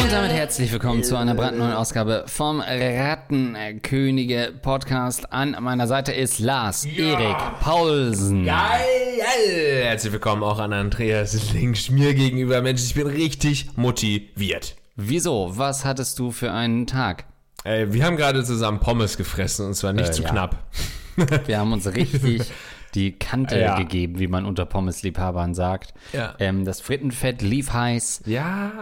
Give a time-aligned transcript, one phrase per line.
[0.00, 5.32] Und damit herzlich willkommen zu einer brandneuen Ausgabe vom Rattenkönige Podcast.
[5.32, 8.44] An meiner Seite ist Lars Erik Paulsen.
[8.44, 9.82] Geil!
[9.84, 12.60] Herzlich willkommen auch an Andreas Links mir gegenüber.
[12.60, 14.74] Mensch, ich bin richtig motiviert.
[14.96, 15.52] Wieso?
[15.52, 17.31] Was hattest du für einen Tag?
[17.64, 20.30] Ey, wir haben gerade zusammen Pommes gefressen und zwar nicht Äh, zu ja.
[20.30, 20.56] knapp.
[21.46, 22.50] Wir haben uns richtig
[22.94, 23.78] die Kante Ja.
[23.78, 25.94] gegeben, wie man unter Pommesliebhabern sagt.
[26.12, 26.34] Ja.
[26.38, 28.22] Ähm, das Frittenfett lief heiß.
[28.26, 28.72] Ja.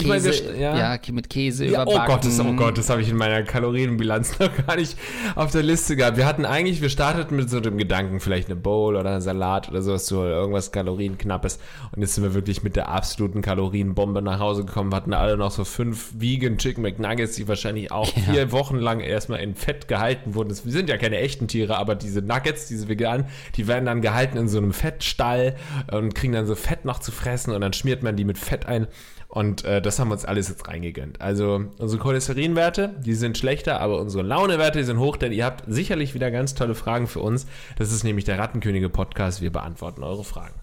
[0.00, 0.94] Ich Käse, wir, ja.
[0.96, 1.12] ja.
[1.12, 2.14] mit Käse Ja, oh überbacken.
[2.14, 4.96] Gott, das, oh Gott, das habe ich in meiner Kalorienbilanz noch gar nicht
[5.34, 6.16] auf der Liste gehabt.
[6.16, 9.68] Wir hatten eigentlich, wir starteten mit so dem Gedanken, vielleicht eine Bowl oder ein Salat
[9.68, 11.58] oder sowas, so irgendwas Kalorienknappes.
[11.94, 14.92] Und jetzt sind wir wirklich mit der absoluten Kalorienbombe nach Hause gekommen.
[14.92, 18.32] Wir hatten alle noch so fünf Vegan Chicken McNuggets, die wahrscheinlich auch Ja.
[18.32, 20.50] vier Wochen lang erstmal in Fett gehalten wurden.
[20.50, 23.26] Wir sind ja keine echten Tiere, aber diese Nuggets, diese veganen,
[23.56, 25.56] die werden dann gehalten in so einem Fettstall
[25.90, 28.66] und kriegen dann so Fett noch zu fressen und dann schmiert man die mit Fett
[28.66, 28.86] ein.
[29.28, 31.20] Und äh, das haben wir uns alles jetzt reingegönnt.
[31.20, 35.64] Also unsere Cholesterinwerte, die sind schlechter, aber unsere Launewerte, die sind hoch, denn ihr habt
[35.66, 37.46] sicherlich wieder ganz tolle Fragen für uns.
[37.76, 39.42] Das ist nämlich der Rattenkönige Podcast.
[39.42, 40.54] Wir beantworten eure Fragen.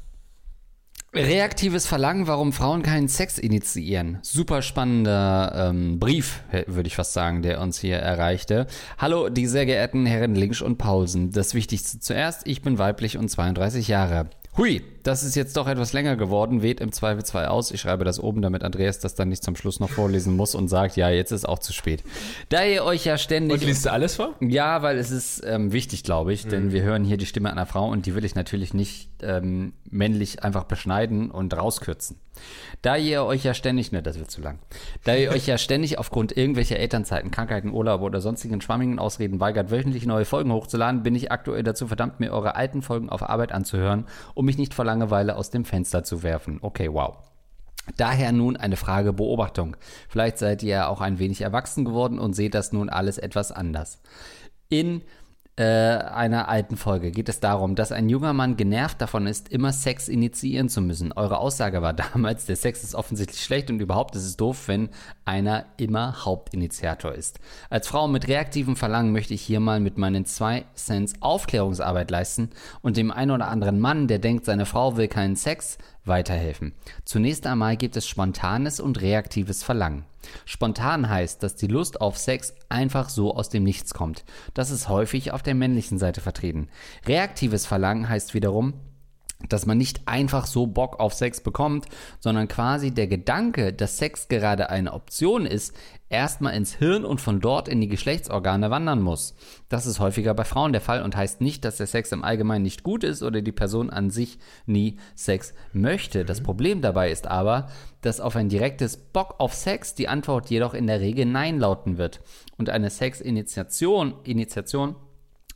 [1.13, 4.17] Reaktives Verlangen, warum Frauen keinen Sex initiieren.
[4.21, 8.67] Super spannender ähm, Brief, würde ich fast sagen, der uns hier erreichte.
[8.97, 11.31] Hallo, die sehr geehrten Herren Links und Paulsen.
[11.31, 14.29] Das Wichtigste zuerst, ich bin weiblich und 32 Jahre.
[14.57, 17.71] Hui, das ist jetzt doch etwas länger geworden, weht im Zweifelsfall aus.
[17.71, 20.69] Ich schreibe das oben, damit Andreas das dann nicht zum Schluss noch vorlesen muss und
[20.69, 22.03] sagt, ja, jetzt ist auch zu spät.
[22.47, 23.59] Da ihr euch ja ständig...
[23.61, 24.33] Und liest du alles vor?
[24.39, 27.65] Ja, weil es ist ähm, wichtig, glaube ich, denn wir hören hier die Stimme einer
[27.65, 32.17] Frau und die will ich natürlich nicht ähm, männlich einfach beschneiden und rauskürzen.
[32.81, 34.59] Da ihr euch ja ständig, ne, das wird zu lang.
[35.03, 39.71] Da ihr euch ja ständig aufgrund irgendwelcher Elternzeiten, Krankheiten, Urlaub oder sonstigen schwammigen Ausreden weigert,
[39.71, 43.51] wöchentlich neue Folgen hochzuladen, bin ich aktuell dazu verdammt, mir eure alten Folgen auf Arbeit
[43.51, 46.59] anzuhören, um mich nicht vor Langeweile aus dem Fenster zu werfen.
[46.61, 47.17] Okay, wow.
[47.97, 49.77] Daher nun eine Frage Beobachtung.
[50.09, 53.51] Vielleicht seid ihr ja auch ein wenig erwachsen geworden und seht das nun alles etwas
[53.51, 54.01] anders.
[54.69, 55.03] In
[55.57, 59.71] äh, einer alten Folge geht es darum, dass ein junger Mann genervt davon ist, immer
[59.71, 61.13] Sex initiieren zu müssen.
[61.13, 64.89] Eure Aussage war damals, der Sex ist offensichtlich schlecht und überhaupt ist es doof, wenn
[65.23, 67.39] einer immer Hauptinitiator ist.
[67.69, 72.49] Als Frau mit reaktivem Verlangen möchte ich hier mal mit meinen zwei Cents Aufklärungsarbeit leisten
[72.81, 76.73] und dem einen oder anderen Mann, der denkt, seine Frau will keinen Sex, weiterhelfen.
[77.03, 80.05] Zunächst einmal gibt es spontanes und reaktives Verlangen.
[80.45, 84.25] Spontan heißt, dass die Lust auf Sex einfach so aus dem Nichts kommt.
[84.53, 86.69] Das ist häufig auf der männlichen Seite vertreten.
[87.05, 88.73] Reaktives Verlangen heißt wiederum,
[89.49, 91.85] dass man nicht einfach so Bock auf Sex bekommt,
[92.19, 95.73] sondern quasi der Gedanke, dass Sex gerade eine Option ist,
[96.09, 99.35] erstmal ins Hirn und von dort in die Geschlechtsorgane wandern muss.
[99.69, 102.63] Das ist häufiger bei Frauen der Fall und heißt nicht, dass der Sex im Allgemeinen
[102.63, 106.23] nicht gut ist oder die Person an sich nie Sex möchte.
[106.23, 107.67] Das Problem dabei ist aber,
[108.01, 111.97] dass auf ein direktes Bock auf Sex die Antwort jedoch in der Regel Nein lauten
[111.97, 112.21] wird.
[112.57, 114.95] Und eine Sexinitiation, Initiation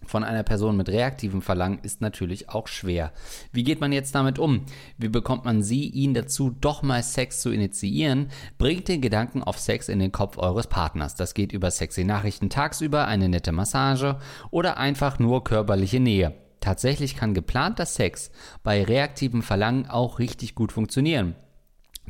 [0.05, 3.11] von einer Person mit reaktivem Verlangen ist natürlich auch schwer.
[3.51, 4.65] Wie geht man jetzt damit um?
[4.97, 8.29] Wie bekommt man sie, ihn dazu, doch mal Sex zu initiieren?
[8.57, 11.15] Bringt den Gedanken auf Sex in den Kopf eures Partners.
[11.15, 14.17] Das geht über sexy Nachrichten tagsüber, eine nette Massage
[14.51, 16.33] oder einfach nur körperliche Nähe.
[16.59, 18.31] Tatsächlich kann geplanter Sex
[18.63, 21.35] bei reaktivem Verlangen auch richtig gut funktionieren.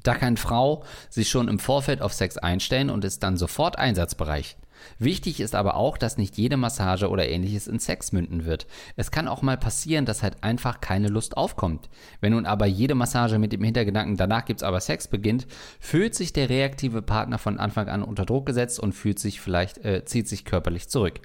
[0.03, 4.56] Da kann Frau sich schon im Vorfeld auf Sex einstellen und ist dann sofort einsatzbereit.
[4.97, 8.67] Wichtig ist aber auch, dass nicht jede Massage oder ähnliches in Sex münden wird.
[8.95, 11.90] Es kann auch mal passieren, dass halt einfach keine Lust aufkommt.
[12.22, 15.47] Wenn nun aber jede Massage mit dem Hintergedanken, danach gibt's aber Sex beginnt,
[15.79, 19.79] fühlt sich der reaktive Partner von Anfang an unter Druck gesetzt und fühlt sich vielleicht,
[19.85, 21.22] äh, zieht sich körperlich zurück.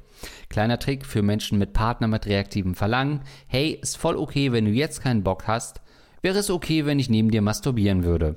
[0.49, 3.23] Kleiner Trick für Menschen mit Partner mit reaktivem Verlangen.
[3.47, 5.81] Hey, ist voll okay, wenn du jetzt keinen Bock hast.
[6.23, 8.37] Wäre es okay, wenn ich neben dir masturbieren würde?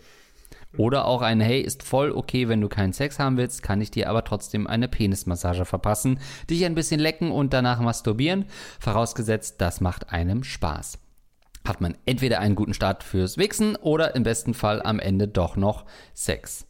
[0.78, 3.92] Oder auch ein Hey, ist voll okay, wenn du keinen Sex haben willst, kann ich
[3.92, 6.20] dir aber trotzdem eine Penismassage verpassen,
[6.50, 8.46] dich ein bisschen lecken und danach masturbieren,
[8.80, 11.00] vorausgesetzt, das macht einem Spaß.
[11.68, 15.58] Hat man entweder einen guten Start fürs Wichsen oder im besten Fall am Ende doch
[15.58, 16.66] noch Sex.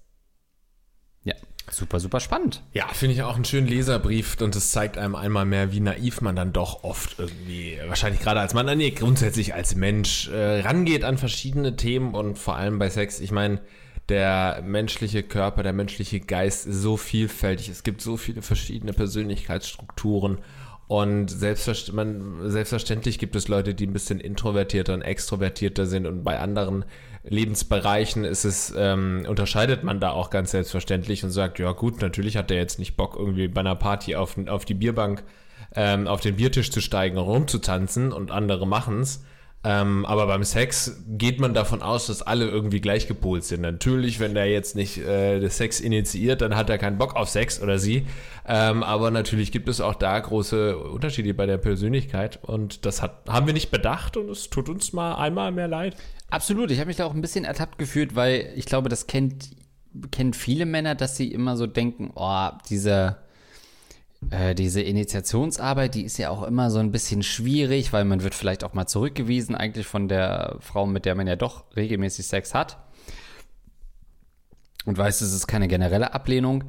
[1.23, 1.35] Ja,
[1.69, 2.63] super, super spannend.
[2.73, 6.21] Ja, finde ich auch einen schönen Leserbrief und es zeigt einem einmal mehr, wie naiv
[6.21, 11.03] man dann doch oft irgendwie, wahrscheinlich gerade als Mann, nee, grundsätzlich als Mensch äh, rangeht
[11.03, 13.19] an verschiedene Themen und vor allem bei Sex.
[13.19, 13.59] Ich meine,
[14.09, 17.69] der menschliche Körper, der menschliche Geist ist so vielfältig.
[17.69, 20.39] Es gibt so viele verschiedene Persönlichkeitsstrukturen.
[20.87, 26.23] Und selbstverst man, selbstverständlich gibt es Leute, die ein bisschen introvertierter und extrovertierter sind und
[26.23, 26.85] bei anderen
[27.23, 32.37] Lebensbereichen ist es, ähm, unterscheidet man da auch ganz selbstverständlich und sagt, ja gut, natürlich
[32.37, 35.23] hat er jetzt nicht Bock, irgendwie bei einer Party auf, auf die Bierbank,
[35.75, 39.25] ähm, auf den Biertisch zu steigen und rumzutanzen und andere machen's.
[39.63, 43.61] Ähm, aber beim Sex geht man davon aus, dass alle irgendwie gleich gepolt sind.
[43.61, 47.27] Natürlich, wenn der jetzt nicht äh, das Sex initiiert, dann hat er keinen Bock auf
[47.27, 48.05] Sex oder sie.
[48.47, 53.23] Ähm, aber natürlich gibt es auch da große Unterschiede bei der Persönlichkeit und das hat,
[53.27, 55.97] haben wir nicht bedacht und es tut uns mal einmal mehr leid.
[56.29, 59.49] Absolut, ich habe mich da auch ein bisschen ertappt gefühlt, weil ich glaube, das kennt,
[60.11, 63.17] kennt viele Männer, dass sie immer so denken, oh, diese,
[64.29, 68.35] äh, diese Initiationsarbeit, die ist ja auch immer so ein bisschen schwierig, weil man wird
[68.35, 72.53] vielleicht auch mal zurückgewiesen, eigentlich von der Frau, mit der man ja doch regelmäßig Sex
[72.53, 72.77] hat.
[74.85, 76.65] Und weiß, es ist keine generelle Ablehnung.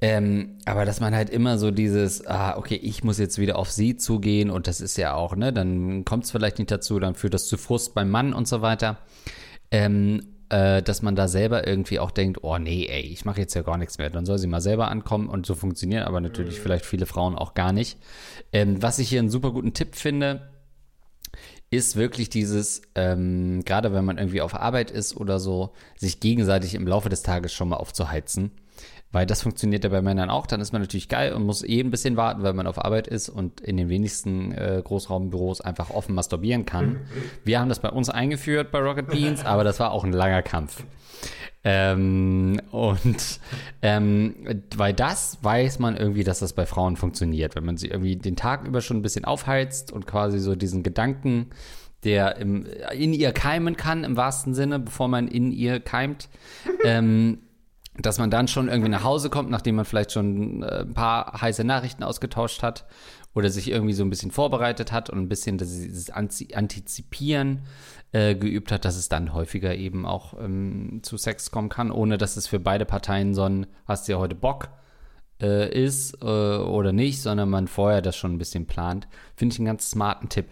[0.00, 3.70] Ähm, aber dass man halt immer so dieses, ah, okay, ich muss jetzt wieder auf
[3.70, 7.14] sie zugehen und das ist ja auch, ne, dann kommt es vielleicht nicht dazu, dann
[7.14, 8.98] führt das zu Frust beim Mann und so weiter.
[9.70, 13.54] Ähm, äh, dass man da selber irgendwie auch denkt, oh nee, ey, ich mache jetzt
[13.54, 14.10] ja gar nichts mehr.
[14.10, 17.54] Dann soll sie mal selber ankommen und so funktionieren aber natürlich vielleicht viele Frauen auch
[17.54, 17.98] gar nicht.
[18.52, 20.48] Ähm, was ich hier einen super guten Tipp finde,
[21.70, 26.74] ist wirklich dieses, ähm, gerade wenn man irgendwie auf Arbeit ist oder so, sich gegenseitig
[26.74, 28.52] im Laufe des Tages schon mal aufzuheizen.
[29.14, 30.44] Weil das funktioniert ja bei Männern auch.
[30.44, 33.06] Dann ist man natürlich geil und muss eh ein bisschen warten, weil man auf Arbeit
[33.06, 36.96] ist und in den wenigsten äh, Großraumbüros einfach offen masturbieren kann.
[37.44, 40.42] Wir haben das bei uns eingeführt bei Rocket Beans, aber das war auch ein langer
[40.42, 40.82] Kampf.
[41.62, 43.38] Ähm, und
[43.82, 44.34] ähm,
[44.76, 48.34] weil das weiß man irgendwie, dass das bei Frauen funktioniert, wenn man sie irgendwie den
[48.34, 51.50] Tag über schon ein bisschen aufheizt und quasi so diesen Gedanken,
[52.02, 56.28] der im, in ihr keimen kann, im wahrsten Sinne, bevor man in ihr keimt,
[56.84, 57.38] ähm,
[57.98, 61.40] dass man dann schon irgendwie nach Hause kommt, nachdem man vielleicht schon äh, ein paar
[61.40, 62.86] heiße Nachrichten ausgetauscht hat
[63.34, 67.66] oder sich irgendwie so ein bisschen vorbereitet hat und ein bisschen dieses Antizipieren
[68.12, 72.18] äh, geübt hat, dass es dann häufiger eben auch ähm, zu Sex kommen kann, ohne
[72.18, 74.70] dass es für beide Parteien so ein hast du ja heute Bock
[75.40, 79.08] äh, ist äh, oder nicht, sondern man vorher das schon ein bisschen plant.
[79.36, 80.46] Finde ich einen ganz smarten Tipp.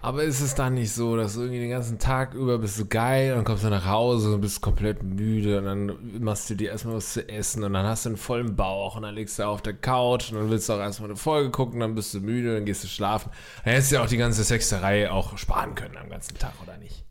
[0.00, 2.86] Aber ist es dann nicht so, dass du irgendwie den ganzen Tag über bist du
[2.86, 6.56] geil und dann kommst du nach Hause und bist komplett müde und dann machst du
[6.56, 9.38] dir erstmal was zu essen und dann hast du einen vollen Bauch und dann legst
[9.38, 12.12] du auf der Couch und dann willst du auch erstmal eine Folge gucken, dann bist
[12.14, 13.30] du müde, dann gehst du schlafen.
[13.64, 16.76] Dann hättest du ja auch die ganze Sexerei auch sparen können am ganzen Tag, oder
[16.78, 17.04] nicht?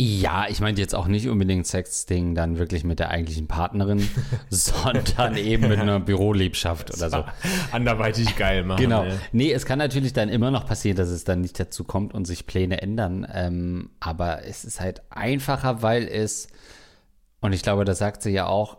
[0.00, 4.08] Ja, ich meinte jetzt auch nicht unbedingt Sexting dann wirklich mit der eigentlichen Partnerin,
[4.48, 7.24] sondern eben mit einer Büroliebschaft oder so.
[7.72, 8.80] Anderweitig geil machen.
[8.80, 9.02] Genau.
[9.02, 9.18] ey.
[9.32, 12.26] Nee, es kann natürlich dann immer noch passieren, dass es dann nicht dazu kommt und
[12.26, 13.26] sich Pläne ändern.
[13.32, 16.46] Ähm, aber es ist halt einfacher, weil es,
[17.40, 18.78] und ich glaube, das sagt sie ja auch,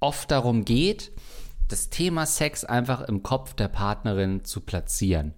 [0.00, 1.12] oft darum geht,
[1.68, 5.32] das Thema Sex einfach im Kopf der Partnerin zu platzieren.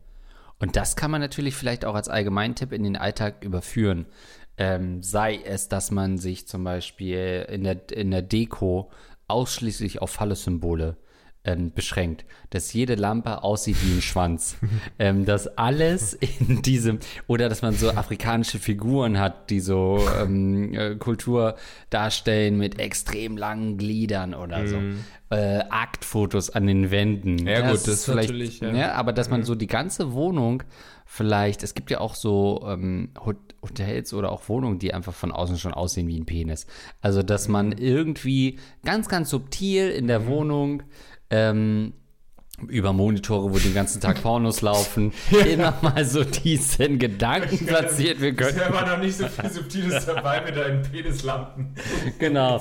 [0.59, 4.07] Und das kann man natürlich vielleicht auch als Allgemeintipp in den Alltag überführen.
[4.59, 8.91] Ähm, sei es, dass man sich zum Beispiel in der, in der Deko
[9.27, 10.97] ausschließlich auf Phallus-Symbole
[11.45, 14.57] ähm, beschränkt, dass jede Lampe aussieht wie ein Schwanz,
[14.99, 20.73] ähm, dass alles in diesem oder dass man so afrikanische Figuren hat, die so ähm,
[20.75, 21.57] äh, Kultur
[21.91, 24.77] darstellen mit extrem langen Gliedern oder so,
[25.33, 27.37] äh, Aktfotos an den Wänden.
[27.37, 27.47] Mhm.
[27.47, 28.73] Ja, gut, das ist vielleicht, natürlich, ja.
[28.75, 30.63] ja, aber dass man so die ganze Wohnung
[31.07, 35.33] vielleicht, es gibt ja auch so ähm, Hot- Hotels oder auch Wohnungen, die einfach von
[35.33, 36.67] außen schon aussehen wie ein Penis.
[37.01, 40.83] Also, dass man irgendwie ganz, ganz subtil in der Wohnung
[41.31, 41.95] ähm,
[42.69, 45.13] über Monitore, wo den ganzen Tag Pornos laufen,
[45.51, 48.21] immer mal so diesen Gedanken platziert.
[48.21, 51.75] Wir können, war noch nicht so viel Subtiles dabei mit deinen Penislampen.
[52.19, 52.61] genau,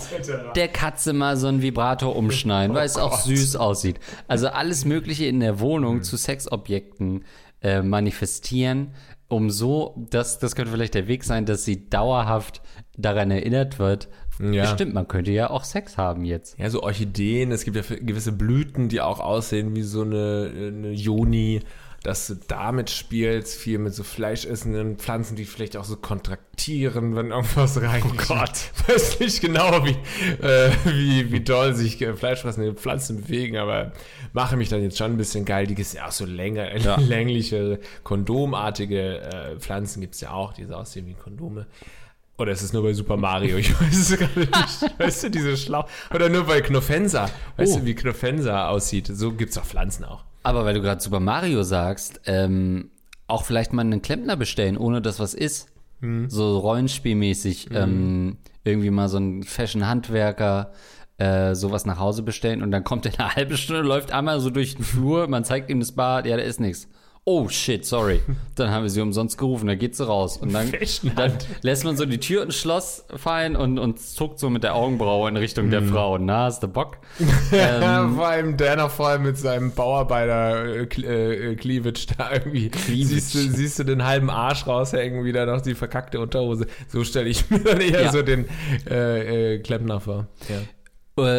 [0.55, 3.23] der Katze mal so ein Vibrator umschneiden, weil es auch Gott.
[3.23, 3.99] süß aussieht.
[4.27, 7.25] Also alles Mögliche in der Wohnung zu Sexobjekten
[7.61, 8.93] äh, manifestieren,
[9.27, 12.61] um so, das, das könnte vielleicht der Weg sein, dass sie dauerhaft
[12.97, 14.09] daran erinnert wird.
[14.39, 14.65] Ja.
[14.67, 16.57] Stimmt, man könnte ja auch Sex haben jetzt.
[16.57, 20.91] Ja, so Orchideen, es gibt ja gewisse Blüten, die auch aussehen wie so eine, eine
[20.91, 21.61] Joni,
[22.03, 27.29] dass du damit spielst, viel mit so fleischessenden Pflanzen, die vielleicht auch so kontraktieren, wenn
[27.29, 28.11] irgendwas reingeht.
[28.11, 28.71] Oh Gott.
[28.87, 29.95] Weiß nicht genau, wie,
[30.43, 33.91] äh, wie, wie doll sich äh, fleischfressende Pflanzen bewegen, aber
[34.33, 35.67] mache mich dann jetzt schon ein bisschen geil.
[35.67, 40.65] Die gibt ja auch so länger, längliche, kondomartige äh, Pflanzen gibt es ja auch, die
[40.65, 41.67] so aussehen wie Kondome.
[42.37, 43.57] Oder ist es nur bei Super Mario?
[43.57, 44.99] Ich weiß es gerade nicht.
[44.99, 45.85] Weißt du, diese Schlau.
[46.13, 47.29] Oder nur bei Knofensa.
[47.57, 47.79] Weißt Oh.
[47.79, 49.07] du, wie Knofensa aussieht?
[49.13, 50.23] So gibt es auch Pflanzen auch.
[50.43, 52.89] Aber weil du gerade Super Mario sagst, ähm,
[53.27, 55.67] auch vielleicht mal einen Klempner bestellen, ohne dass was ist.
[56.29, 57.69] So rollenspielmäßig.
[57.71, 60.71] Ähm, irgendwie mal so ein Fashion-Handwerker
[61.19, 64.49] äh, sowas nach Hause bestellen und dann kommt er eine halbe Stunde, läuft einmal so
[64.49, 66.87] durch den Flur, man zeigt ihm das Bad, ja, da ist nichts.
[67.23, 68.19] Oh shit, sorry.
[68.55, 70.37] Dann haben wir sie umsonst gerufen, dann geht sie raus.
[70.37, 70.71] Und dann,
[71.15, 74.73] dann lässt man so die Tür ins Schloss fallen und, und zuckt so mit der
[74.75, 76.17] Augenbraue in Richtung der Frau.
[76.17, 76.97] Na, hast du Bock?
[77.51, 82.71] Ja, ähm, vor allem der noch vor allem mit seinem Bauarbeiter-Cleavage da irgendwie.
[83.03, 86.65] Siehst du, siehst du den halben Arsch raushängen, wieder noch die verkackte Unterhose.
[86.87, 88.11] So stelle ich mir dann eher Ja.
[88.11, 88.45] so den
[88.89, 90.27] äh, äh, Klempner vor.
[90.49, 90.61] Ja.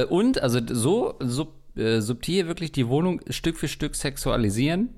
[0.02, 4.90] Äh, Und, also so sub, äh, subtil wirklich die Wohnung Stück für Stück sexualisieren.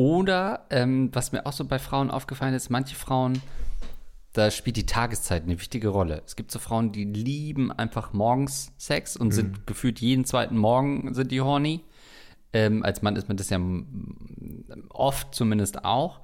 [0.00, 3.42] Oder, ähm, was mir auch so bei Frauen aufgefallen ist, manche Frauen,
[4.32, 6.22] da spielt die Tageszeit eine wichtige Rolle.
[6.24, 11.12] Es gibt so Frauen, die lieben einfach morgens Sex und sind gefühlt jeden zweiten Morgen
[11.12, 11.84] sind die horny.
[12.54, 13.60] Ähm, als Mann ist man das ja
[14.88, 16.20] oft zumindest auch.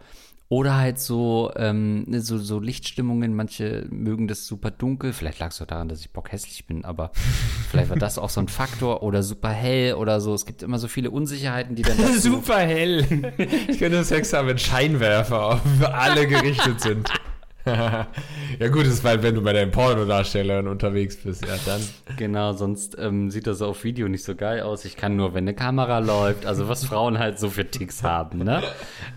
[0.48, 5.12] Oder halt so, ähm, so, so Lichtstimmungen, manche mögen das super dunkel.
[5.12, 7.10] Vielleicht lag es auch daran, dass ich bockhässlich bin, aber
[7.70, 9.02] vielleicht war das auch so ein Faktor.
[9.02, 10.34] Oder super hell oder so.
[10.34, 13.32] Es gibt immer so viele Unsicherheiten, die dann Super hell.
[13.68, 15.60] Ich könnte Sex haben, wenn Scheinwerfer auf
[15.92, 17.08] alle gerichtet sind.
[18.60, 21.80] ja gut, ist weil, wenn du bei deinen Pornodarstellern unterwegs bist, ja dann.
[22.16, 24.84] Genau, sonst ähm, sieht das auf Video nicht so geil aus.
[24.84, 28.38] Ich kann nur, wenn eine Kamera läuft, also was Frauen halt so für Ticks haben,
[28.38, 28.62] ne?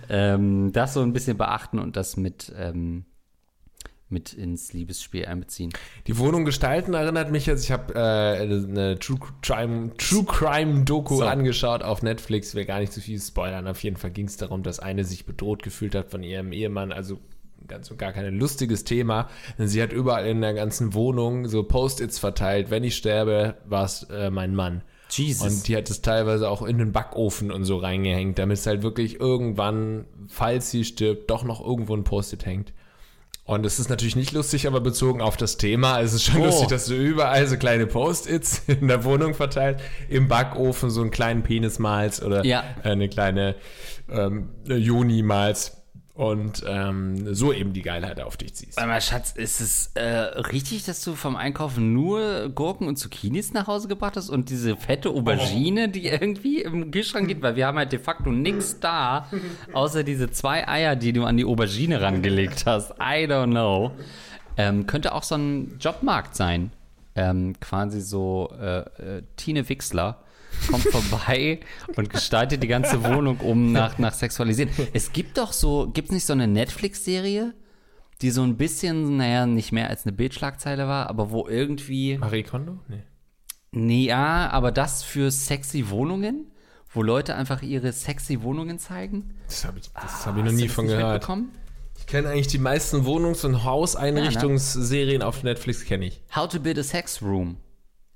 [0.09, 3.05] Ähm, das so ein bisschen beachten und das mit, ähm,
[4.09, 5.71] mit ins Liebesspiel einbeziehen.
[6.07, 11.17] Die Wohnung gestalten erinnert mich jetzt, ich habe äh, eine True Crime, True Crime Doku
[11.17, 11.25] So.
[11.25, 13.67] angeschaut auf Netflix, will gar nicht zu viel spoilern.
[13.67, 16.91] Auf jeden Fall ging es darum, dass eine sich bedroht gefühlt hat von ihrem Ehemann,
[16.91, 17.19] also
[17.67, 19.29] ganz und gar kein lustiges Thema.
[19.57, 23.85] Denn sie hat überall in der ganzen Wohnung so Post-its verteilt, wenn ich sterbe, war
[23.85, 24.81] es äh, mein Mann.
[25.11, 25.47] Jesus.
[25.47, 28.83] Und die hat es teilweise auch in den Backofen und so reingehängt, damit es halt
[28.83, 32.73] wirklich irgendwann, falls sie stirbt, doch noch irgendwo ein Post-it hängt.
[33.43, 35.99] Und es ist natürlich nicht lustig, aber bezogen auf das Thema.
[36.01, 36.45] Es ist schon Oh.
[36.45, 41.09] lustig, dass du überall so kleine Post-its in der Wohnung verteilt, im Backofen so einen
[41.09, 42.63] kleinen Penis malst oder Ja.
[42.83, 43.55] eine kleine
[44.07, 45.78] ähm, Juni malst
[46.19, 48.75] und ähm, so eben die Geilheit auf dich ziehst.
[48.75, 53.53] Warte mal, Schatz, ist es äh, richtig, dass du vom Einkaufen nur Gurken und Zucchinis
[53.53, 57.41] nach Hause gebracht hast und diese fette Aubergine, die irgendwie im Kühlschrank geht?
[57.41, 59.29] Weil wir haben halt de facto nichts da,
[59.71, 62.91] außer diese zwei Eier, die du an die Aubergine rangelegt hast.
[62.99, 63.91] I don't know.
[64.57, 66.73] Ähm, könnte auch so ein Jobmarkt sein.
[67.15, 70.17] Ähm, quasi so äh, äh, Tine Wixler
[70.69, 71.59] kommt vorbei
[71.95, 74.71] und gestaltet die ganze Wohnung um nach, nach Sexualisieren.
[74.93, 77.53] Es gibt doch so, gibt es nicht so eine Netflix-Serie,
[78.21, 82.43] die so ein bisschen, naja, nicht mehr als eine Bildschlagzeile war, aber wo irgendwie, Marie
[82.43, 82.79] Kondo?
[82.87, 83.03] Nee.
[83.71, 86.51] nee, ja, aber das für sexy Wohnungen,
[86.91, 89.35] wo Leute einfach ihre sexy Wohnungen zeigen.
[89.47, 91.27] Das habe ich, das Ah, hab ich noch nie von gehört.
[91.97, 96.21] Ich kenne eigentlich die meisten Wohnungs- und Hauseinrichtungsserien auf Netflix, kenne ich.
[96.35, 97.57] How to build a sex room.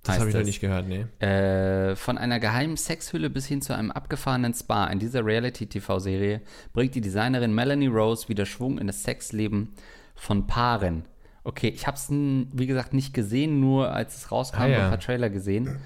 [0.03, 1.05] Das habe ich noch nicht gehört, nee.
[1.25, 4.87] Äh, von einer geheimen Sexhülle bis hin zu einem abgefahrenen Spa.
[4.87, 6.41] In dieser Reality-TV-Serie
[6.73, 9.73] bringt die Designerin Melanie Rose wieder Schwung in das Sexleben
[10.15, 11.05] von Paaren.
[11.45, 14.83] Okay, ich habe es, wie gesagt, nicht gesehen, nur als es rauskam, Ah, ja.
[14.83, 15.77] ein paar Trailer gesehen.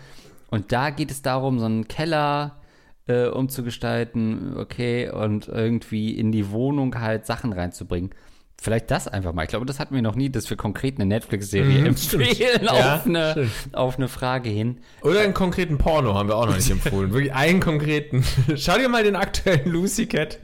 [0.50, 2.58] Und da geht es darum, so einen Keller
[3.08, 8.12] äh, umzugestalten, okay, und irgendwie in die Wohnung halt Sachen reinzubringen.
[8.60, 9.44] Vielleicht das einfach mal.
[9.44, 13.06] Ich glaube, das hatten wir noch nie, dass wir konkret eine Netflix-Serie empfehlen Ja, auf,
[13.06, 13.52] eine, stimmt.
[13.74, 14.80] auf eine Frage hin.
[15.02, 17.14] Oder einen konkreten Porno haben wir auch noch nicht empfohlen.
[17.14, 18.24] Wirklich einen konkreten.
[18.56, 20.40] Schau dir mal den aktuellen Lucy Cat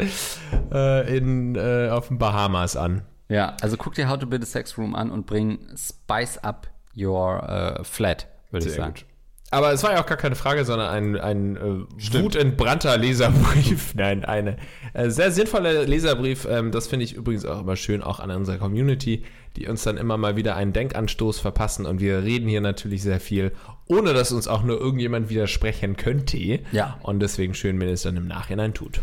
[0.71, 3.01] äh, in, äh, auf den Bahamas an.
[3.29, 6.67] Ja, also guck dir How to Build a Sex Room an und bring Spice up
[6.95, 7.41] your
[7.79, 8.93] äh, flat, würde ich sagen.
[8.93, 9.05] gut.
[9.53, 13.93] Aber es war ja auch gar keine Frage, sondern ein, ein äh, wutentbrannter Leserbrief.
[13.95, 14.57] Nein, eine
[14.93, 16.47] äh, sehr sinnvoller Leserbrief.
[16.49, 19.23] Ähm, das finde ich übrigens auch immer schön, auch an unserer Community,
[19.55, 21.85] die uns dann immer mal wieder einen Denkanstoß verpassen.
[21.85, 23.51] Und wir reden hier natürlich sehr viel,
[23.87, 26.61] ohne dass uns auch nur irgendjemand widersprechen könnte.
[26.71, 26.97] Ja.
[27.03, 29.01] Und deswegen schön, wenn es dann im Nachhinein tut.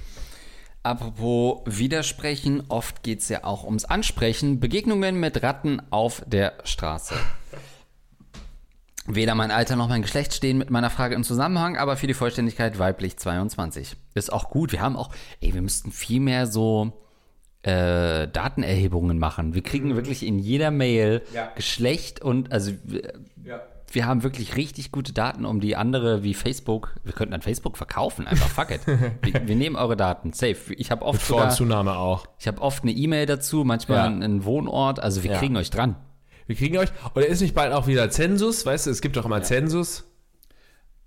[0.83, 4.59] Apropos Widersprechen, oft geht es ja auch ums Ansprechen.
[4.59, 7.15] Begegnungen mit Ratten auf der Straße.
[9.07, 12.15] Weder mein Alter noch mein Geschlecht stehen mit meiner Frage im Zusammenhang, aber für die
[12.15, 13.97] Vollständigkeit weiblich 22.
[14.15, 14.73] Ist auch gut.
[14.73, 16.93] Wir haben auch, ey, wir müssten viel mehr so
[17.63, 19.55] äh, Datenerhebungen machen.
[19.55, 21.47] Wir kriegen wirklich in jeder Mail Ja.
[21.55, 23.15] Geschlecht und also wir,
[23.93, 26.95] wir haben wirklich richtig gute Daten, um die andere wie Facebook.
[27.03, 28.81] Wir könnten an Facebook verkaufen, einfach fuck it.
[28.87, 30.73] wir, wir nehmen eure Daten, safe.
[30.77, 32.27] Ich habe oft Vor- sogar, Zunahme auch.
[32.39, 34.05] ich habe oft eine E-Mail dazu, manchmal Ja.
[34.05, 35.01] einen, Wohnort.
[35.01, 35.39] Also wir Ja.
[35.39, 35.97] kriegen euch dran.
[36.51, 36.89] Wir kriegen euch.
[37.15, 38.67] Oder ist nicht bald auch wieder Zensus?
[38.67, 40.03] Weißt du, es gibt doch immer Zensus,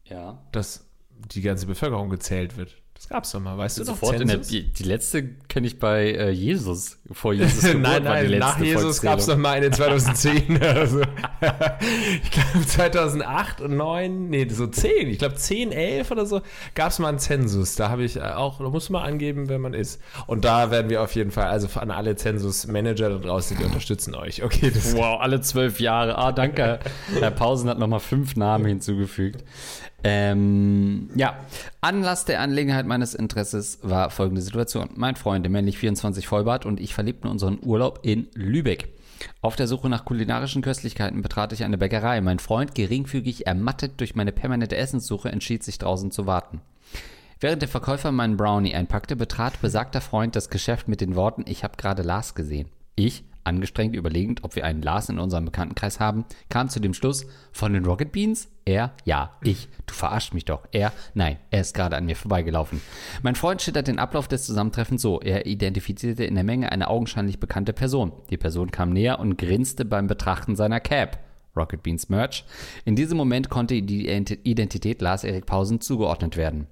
[0.06, 0.42] Ja.
[0.54, 0.88] dass
[1.34, 2.82] die ganze Bevölkerung gezählt wird.
[3.04, 4.00] Das gab's doch mal, weißt du noch?
[4.00, 7.00] Sofort in der, die, die letzte kenne ich bei äh, Jesus.
[7.12, 9.42] Vor Jesus Geburt nein, war die nein, letzte nach Jesus gab es Volkszählung.
[9.42, 11.02] noch mal eine 2010 oder so.
[12.24, 16.40] ich glaube 2008 und 9, nee, so 10, ich glaube 10, 11 oder so,
[16.76, 17.76] gab es mal einen Zensus.
[17.76, 20.00] Da habe ich äh, auch, da muss man angeben, wer man ist.
[20.26, 24.16] Und da werden wir auf jeden Fall, also an alle Zensus-Manager da draußen, die unterstützen
[24.16, 24.44] euch.
[24.44, 26.18] Okay, das Wow, alle zwölf Jahre.
[26.18, 26.80] Ah, danke.
[27.20, 29.44] Herr Pausen hat nochmal fünf Namen hinzugefügt.
[30.04, 31.38] Ähm, ja,
[31.80, 34.90] Anlass der Angelegenheit meines Interesses war folgende Situation.
[34.96, 38.90] Mein Freund, der männlich 24 Vollbart und ich verliebten unseren Urlaub in Lübeck.
[39.42, 42.20] Auf der Suche nach kulinarischen Köstlichkeiten betrat ich eine Bäckerei.
[42.20, 46.60] Mein Freund, geringfügig ermattet durch meine permanente Essenssuche, entschied sich draußen zu warten.
[47.40, 51.64] Während der Verkäufer meinen Brownie einpackte, betrat besagter Freund das Geschäft mit den Worten, ich
[51.64, 52.70] habe gerade Lars gesehen.
[52.96, 57.26] Ich, angestrengt überlegend, ob wir einen Lars in unserem Bekanntenkreis haben, kam zu dem Schluss,
[57.52, 58.48] von den Rocket Beans?
[58.66, 59.68] Er, ja, ich.
[59.86, 60.66] Du verarschst mich doch.
[60.72, 62.82] Er, nein, er ist gerade an mir vorbeigelaufen.
[63.22, 65.20] Mein Freund schildert den Ablauf des Zusammentreffens so.
[65.20, 68.14] Er identifizierte in der Menge eine augenscheinlich bekannte Person.
[68.30, 71.20] Die Person kam näher und grinste beim Betrachten seiner Cap.
[71.56, 72.46] Rocket Beans Merch.
[72.86, 76.68] In diesem Moment konnte die Identität Lars Erik Pausen zugeordnet werden.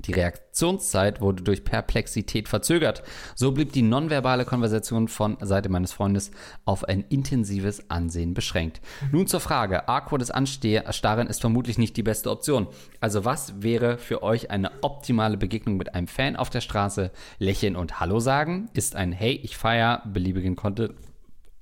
[0.00, 3.02] Die Reaktionszeit wurde durch Perplexität verzögert.
[3.36, 6.32] So blieb die nonverbale Konversation von Seite meines Freundes
[6.64, 8.80] auf ein intensives Ansehen beschränkt.
[9.12, 9.88] Nun zur Frage.
[9.88, 12.66] Awkwardes Anstarren ist vermutlich nicht die beste Option.
[13.00, 17.12] Also was wäre für euch eine optimale Begegnung mit einem Fan auf der Straße?
[17.38, 18.68] Lächeln und Hallo sagen?
[18.74, 20.94] Ist ein Hey, ich feier beliebigen Content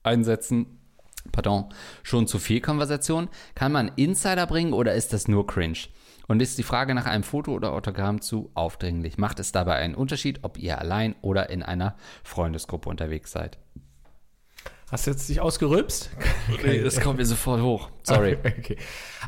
[0.03, 0.79] einsetzen?
[1.31, 1.67] Pardon,
[2.03, 3.29] schon zu viel Konversation?
[3.55, 5.79] Kann man Insider bringen oder ist das nur cringe?
[6.33, 9.19] Und ist die Frage nach einem Foto oder Autogramm zu aufdringlich?
[9.19, 13.59] Macht es dabei einen Unterschied, ob ihr allein oder in einer Freundesgruppe unterwegs seid?
[14.91, 16.09] Hast du jetzt dich ausgerülpst?
[16.83, 17.91] Das kommt mir sofort hoch.
[18.05, 18.39] Sorry.
[18.59, 18.79] Okay.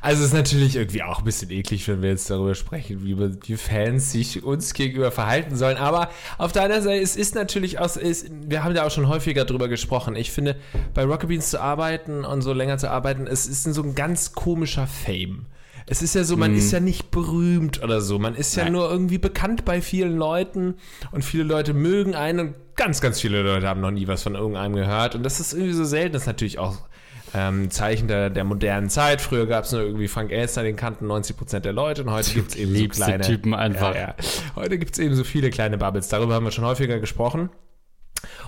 [0.00, 3.38] Also es ist natürlich irgendwie auch ein bisschen eklig, wenn wir jetzt darüber sprechen, wie
[3.38, 5.76] die Fans sich uns gegenüber verhalten sollen.
[5.76, 6.08] Aber
[6.38, 9.44] auf der anderen Seite, es ist natürlich auch, es, wir haben ja auch schon häufiger
[9.44, 10.16] darüber gesprochen.
[10.16, 10.56] Ich finde,
[10.94, 14.32] bei Rocket Beans zu arbeiten und so länger zu arbeiten, es ist so ein ganz
[14.32, 15.44] komischer Fame.
[15.86, 18.18] Es ist ja so, man ist ja nicht berühmt oder so.
[18.18, 18.72] Man ist ja Nein.
[18.72, 20.76] nur irgendwie bekannt bei vielen Leuten
[21.12, 24.34] und viele Leute mögen einen und ganz, ganz viele Leute haben noch nie was von
[24.34, 25.14] irgendeinem gehört.
[25.14, 26.14] Und das ist irgendwie so selten.
[26.14, 26.78] Das ist natürlich auch
[27.34, 29.20] ähm, Zeichen der, der modernen Zeit.
[29.20, 32.50] Früher gab es nur irgendwie Frank Elster, den kannten 90% der Leute und heute gibt
[32.50, 33.94] es eben so kleine Typen einfach.
[33.94, 34.14] Ja, ja.
[34.56, 36.08] Heute gibt es eben so viele kleine Bubbles.
[36.08, 37.50] Darüber haben wir schon häufiger gesprochen.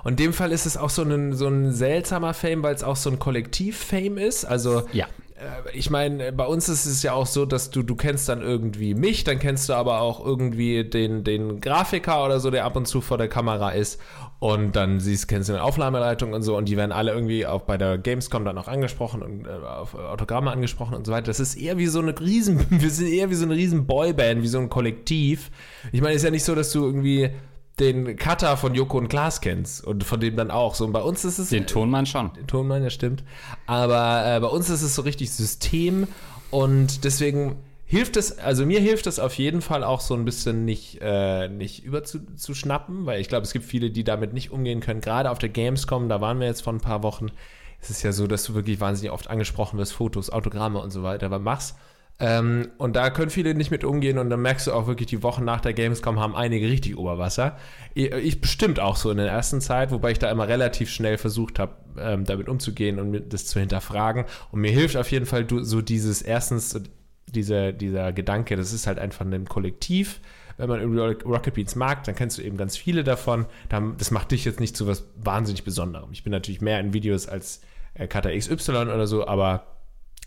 [0.05, 2.83] Und in dem Fall ist es auch so ein, so ein seltsamer Fame, weil es
[2.83, 4.45] auch so ein Kollektiv-Fame ist.
[4.45, 5.07] Also Ja.
[5.39, 8.43] Äh, ich meine, bei uns ist es ja auch so, dass du, du kennst dann
[8.43, 12.77] irgendwie mich, dann kennst du aber auch irgendwie den, den Grafiker oder so, der ab
[12.77, 14.01] und zu vor der Kamera ist.
[14.39, 17.63] Und dann siehst, kennst du eine Aufnahmeleitung und so und die werden alle irgendwie auch
[17.63, 21.27] bei der Gamescom dann auch angesprochen und äh, auf Autogramme angesprochen und so weiter.
[21.27, 24.43] Das ist eher wie so eine riesen, wir sind eher wie so eine riesen Boyband,
[24.43, 25.51] wie so ein Kollektiv.
[25.93, 27.31] Ich meine, es ist ja nicht so, dass du irgendwie
[27.79, 30.75] den Cutter von Joko und Klaas kennst und von dem dann auch.
[30.75, 32.31] So, und bei uns ist es Den Tonmann schon.
[32.47, 33.23] Tonmann, ja stimmt.
[33.67, 36.07] Aber äh, bei uns ist es so richtig System
[36.51, 40.65] und deswegen hilft es, also mir hilft es auf jeden Fall auch so ein bisschen
[40.65, 45.01] nicht, äh, nicht überzuschnappen, weil ich glaube, es gibt viele, die damit nicht umgehen können.
[45.01, 47.29] Gerade auf der Gamescom, da waren wir jetzt vor ein paar Wochen,
[47.81, 51.03] es ist ja so, dass du wirklich wahnsinnig oft angesprochen wirst, Fotos, Autogramme und so
[51.03, 51.77] weiter, aber machst.
[52.19, 55.23] Ähm, und da können viele nicht mit umgehen und dann merkst du auch wirklich, die
[55.23, 57.59] Wochen nach der Gamescom haben einige richtig Oberwasser.
[57.95, 61.59] Ich, bestimmt auch so in der ersten Zeit, wobei ich da immer relativ schnell versucht
[61.59, 64.25] habe, ähm, damit umzugehen und das zu hinterfragen.
[64.51, 66.81] Und mir hilft auf jeden Fall so dieses, erstens,
[67.27, 70.21] dieser, dieser Gedanke, das ist halt einfach ein Kollektiv.
[70.57, 73.45] Wenn man Rocket Beans mag, dann kennst du eben ganz viele davon.
[73.99, 76.11] Das macht dich jetzt nicht zu was wahnsinnig Besonderem.
[76.13, 77.61] Ich bin natürlich mehr in Videos als
[77.93, 79.76] äh, Cutter XY oder so, aber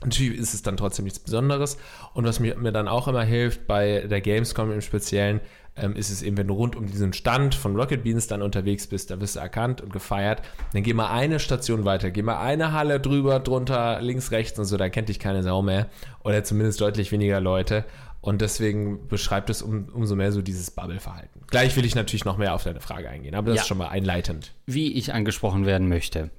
[0.04, 1.78] Natürlich ist es dann trotzdem nichts Besonderes.
[2.14, 5.42] Und was mir, mir dann auch immer hilft, bei der Gamescom im Speziellen,
[5.76, 8.88] ähm, ist es eben, wenn du rund um diesen Stand von Rocket Beans dann unterwegs
[8.88, 10.42] bist, da wirst du erkannt und gefeiert.
[10.74, 14.66] Dann geh mal eine Station weiter, geh mal eine Halle drüber, drunter, links, rechts und
[14.66, 15.88] so, da kennt dich keine Sau mehr.
[16.24, 17.86] Oder zumindest deutlich weniger Leute.
[18.22, 21.42] Und deswegen beschreibt es um, umso mehr so dieses Bubble-Verhalten.
[21.48, 23.62] Gleich will ich natürlich noch mehr auf deine Frage eingehen, aber das Ja.
[23.62, 24.54] ist schon mal einleitend.
[24.66, 26.30] wie ich angesprochen werden möchte.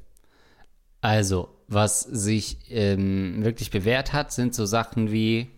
[1.00, 5.48] Also, was sich ähm, wirklich bewährt hat, sind so Sachen wie,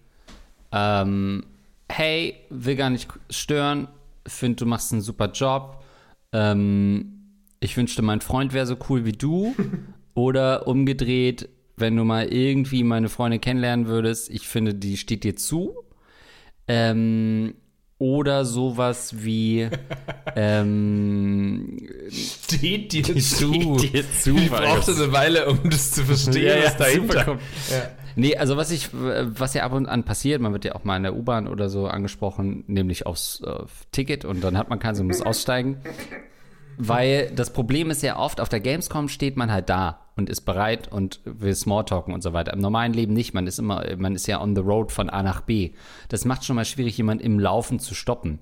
[0.70, 1.44] ähm,
[1.88, 3.88] hey, will gar nicht stören,
[4.26, 5.82] finde, du machst einen super Job,
[6.32, 7.22] ähm,
[7.60, 9.54] ich wünschte, mein Freund wäre so cool wie du.
[10.14, 15.36] Oder umgedreht, wenn du mal irgendwie meine Freundin kennenlernen würdest, ich finde, die steht dir
[15.36, 15.74] zu.
[16.68, 17.54] Ähm,
[18.02, 19.68] oder sowas wie
[20.34, 21.78] ähm,
[22.10, 26.64] Steht dir Steht dir zu, Ich brauchte eine Weile, um das zu verstehen, Ja, ja,
[26.64, 27.38] was dahinter super, komm.
[28.16, 30.96] Nee, also was ich, was ja ab und an passiert, man wird ja auch mal
[30.96, 33.60] in der U-Bahn oder so angesprochen, nämlich aufs äh,
[33.92, 35.78] Ticket und dann hat man keins und muss aussteigen.
[36.78, 40.42] Weil das Problem ist ja oft, auf der Gamescom steht man halt da und ist
[40.42, 42.52] bereit und will Smalltalken und so weiter.
[42.52, 43.34] Im normalen Leben nicht.
[43.34, 45.72] Man ist immer, man ist ja on the road von A nach B.
[46.08, 48.38] Das macht schon mal schwierig, jemanden im Laufen zu stoppen.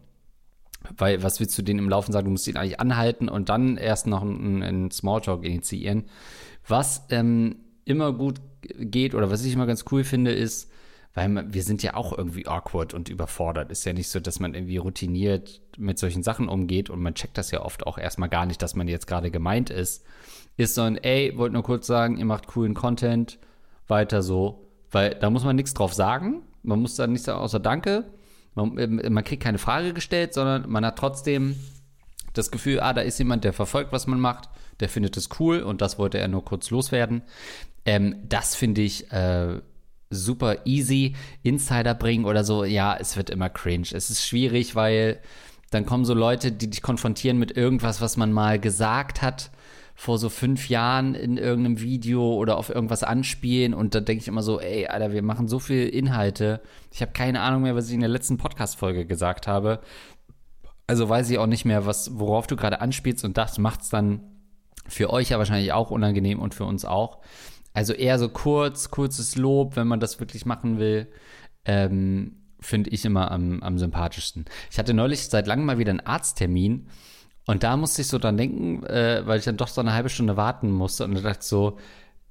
[0.97, 2.25] Weil, was willst du denen im Laufen sagen?
[2.25, 6.05] Du musst ihn eigentlich anhalten und dann erst noch einen, einen Smalltalk initiieren.
[6.67, 8.41] Was ähm, immer gut
[8.79, 10.71] geht oder was ich immer ganz cool finde, ist,
[11.15, 13.71] weil wir sind ja auch irgendwie awkward und überfordert.
[13.73, 17.37] Ist ja nicht so, dass man irgendwie routiniert mit solchen Sachen umgeht und man checkt
[17.37, 20.05] das ja oft auch erstmal gar nicht, dass man jetzt gerade gemeint ist.
[20.57, 23.39] Ist so ein, ey, wollte nur kurz sagen, ihr macht coolen Content,
[23.89, 24.69] weiter so.
[24.91, 26.43] Weil da muss man nichts drauf sagen.
[26.63, 28.05] Man muss da nichts sagen, außer Danke.
[28.55, 31.57] Man, äh, man kriegt keine Frage gestellt, sondern man hat trotzdem
[32.35, 35.61] das Gefühl, ah, da ist jemand, der verfolgt, was man macht, der findet es cool
[35.61, 37.23] und das wollte er nur kurz loswerden.
[37.85, 39.61] Ähm, das finde ich äh,
[40.11, 41.15] super easy.
[41.43, 43.89] Insider bringen oder so, ja, es wird immer cringe.
[43.93, 45.21] Es ist schwierig, weil
[45.71, 49.51] dann kommen so Leute, die dich konfrontieren mit irgendwas, was man mal gesagt hat
[49.95, 54.29] vor so fünf Jahren in irgendeinem Video oder auf irgendwas anspielen und da denke ich
[54.29, 56.63] immer so, ey, Alter, wir machen so viel Inhalte.
[56.91, 59.81] Ich habe keine Ahnung mehr, was ich in der letzten Podcast-Folge gesagt habe.
[60.87, 63.91] Also weiß ich auch nicht mehr, was, worauf du gerade anspielst und das macht es
[63.91, 64.23] dann
[64.89, 67.19] für euch ja wahrscheinlich auch unangenehm und für uns auch.
[67.73, 71.09] Also eher so kurz, kurzes Lob, wenn man das wirklich machen will.
[71.65, 74.45] Ähm, Finde ich immer am, am sympathischsten.
[74.71, 76.89] Ich hatte neulich seit langem mal wieder einen Arzttermin
[77.47, 80.09] und da musste ich so dran denken, äh, weil ich dann doch so eine halbe
[80.09, 81.79] Stunde warten musste und dachte so,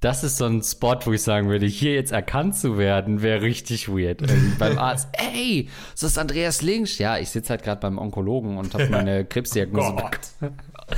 [0.00, 3.42] das ist so ein Spot, wo ich sagen würde, hier jetzt erkannt zu werden, wäre
[3.42, 4.22] richtig weird.
[4.58, 6.96] beim Arzt, ey, das ist Andreas Links.
[6.98, 9.94] Ja, ich sitze halt gerade beim Onkologen und habe meine Krebsdiagnose.
[10.40, 10.46] Oh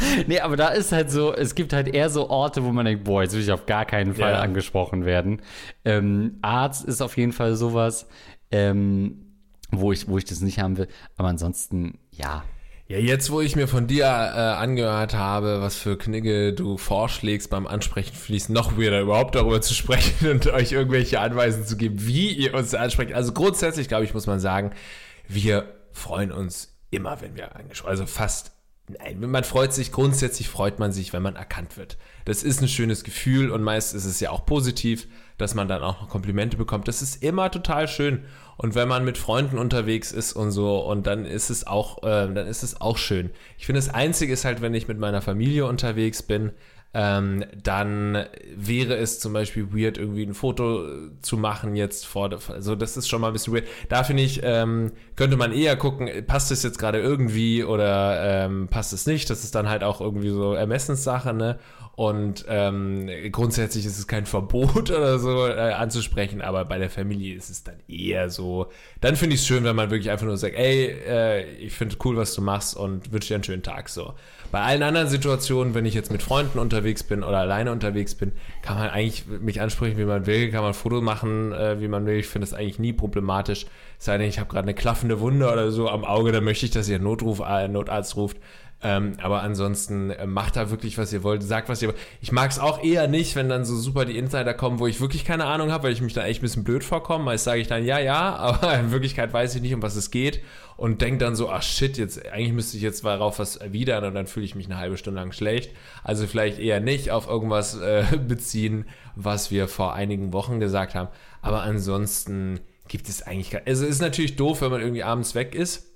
[0.26, 3.05] nee, aber da ist halt so, es gibt halt eher so Orte, wo man denkt,
[3.05, 4.40] boah, jetzt will ich auf gar keinen Fall ja.
[4.40, 5.42] angesprochen werden.
[5.85, 8.09] Ähm, Arzt ist auf jeden Fall sowas,
[8.50, 9.37] ähm,
[9.70, 10.88] wo, ich, wo ich das nicht haben will.
[11.16, 12.44] Aber ansonsten, ja,
[12.92, 17.48] ja, jetzt, wo ich mir von dir äh, angehört habe, was für Knigge du vorschlägst
[17.48, 22.07] beim Ansprechen, fließt noch weirder, überhaupt darüber zu sprechen und euch irgendwelche Anweisungen zu geben,
[22.07, 23.14] wie ihr uns ansprecht.
[23.14, 24.72] Also grundsätzlich, glaube ich, muss man sagen,
[25.26, 28.52] wir freuen uns immer, wenn wir angesprochen Also fast,
[28.98, 31.98] nein, man freut sich, grundsätzlich freut man sich, wenn man erkannt wird.
[32.24, 35.07] Das ist ein schönes Gefühl und meist ist es ja auch positiv,
[35.38, 36.88] dass man dann auch noch Komplimente bekommt.
[36.88, 38.24] Das ist immer total schön.
[38.57, 42.33] Und wenn man mit Freunden unterwegs ist und so, und dann ist es auch, äh,
[42.33, 43.31] dann ist es auch schön.
[43.59, 46.52] Ich finde, das Einzige ist halt, wenn ich mit meiner Familie unterwegs bin,
[46.94, 50.87] ähm, dann wäre es zum Beispiel weird, irgendwie ein Foto
[51.22, 53.66] zu machen jetzt vor, der, also das ist schon mal ein bisschen weird.
[53.88, 58.68] Da finde ich, ähm, könnte man eher gucken, passt es jetzt gerade irgendwie oder ähm,
[58.68, 59.31] passt es nicht.
[59.31, 61.59] Das ist dann halt auch irgendwie so Ermessenssache, ne?
[61.94, 67.37] Und ähm, grundsätzlich ist es kein Verbot oder so äh, anzusprechen, aber bei der Familie
[67.37, 68.68] ist es dann eher so.
[69.00, 71.96] Dann finde ich es schön, wenn man wirklich einfach nur sagt, ey, äh, ich finde
[72.05, 73.90] cool, was du machst und wünsche dir einen schönen Tag.
[73.90, 74.14] So.
[74.50, 78.33] Bei allen anderen Situationen, wenn ich jetzt mit Freunden unterwegs bin oder alleine unterwegs bin,
[78.62, 81.88] kann man eigentlich mich ansprechen, wie man will, kann man ein Foto machen, äh, wie
[81.88, 82.16] man will.
[82.16, 83.66] Ich finde das eigentlich nie problematisch.
[83.99, 86.73] sei denn, ich habe gerade eine klaffende Wunde oder so am Auge, dann möchte ich,
[86.73, 88.37] dass ihr Notruf, äh, Notarzt ruft.
[88.85, 91.99] Ähm, aber ansonsten äh, macht da wirklich, was ihr wollt, sagt, was ihr wollt.
[92.21, 95.01] Ich mag es auch eher nicht, wenn dann so super die Insider kommen, wo ich
[95.01, 97.25] wirklich keine Ahnung habe, weil ich mich da echt ein bisschen blöd vorkomme.
[97.25, 100.11] Meist sage ich dann, ja, ja, aber in Wirklichkeit weiß ich nicht, um was es
[100.11, 100.40] geht.
[100.83, 104.14] Und denke dann so, ach shit, jetzt, eigentlich müsste ich jetzt darauf was erwidern und
[104.16, 105.71] dann fühle ich mich eine halbe Stunde lang schlecht.
[106.03, 111.09] Also vielleicht eher nicht auf irgendwas äh, beziehen, was wir vor einigen Wochen gesagt haben.
[111.40, 115.55] Aber ansonsten gibt es eigentlich, also es ist natürlich doof, wenn man irgendwie abends weg
[115.55, 115.87] ist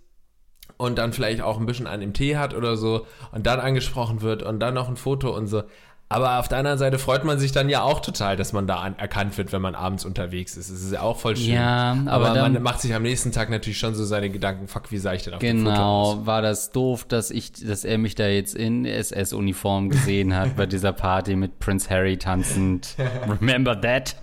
[0.77, 4.21] und dann vielleicht auch ein bisschen an dem Tee hat oder so und dann angesprochen
[4.23, 5.65] wird und dann noch ein Foto und so.
[6.09, 8.77] Aber auf der anderen Seite freut man sich dann ja auch total, dass man da
[8.77, 10.71] an, erkannt wird, wenn man abends unterwegs ist.
[10.71, 11.55] Es ist ja auch voll schön.
[11.55, 14.93] Ja, aber, aber man macht sich am nächsten Tag natürlich schon so seine Gedanken, fuck,
[14.93, 16.13] wie sah ich denn auf genau, dem Foto?
[16.13, 20.55] Genau, war das doof, dass ich, dass er mich da jetzt in SS-Uniform gesehen hat
[20.55, 22.95] bei dieser Party mit Prince Harry tanzend.
[23.41, 24.15] Remember that?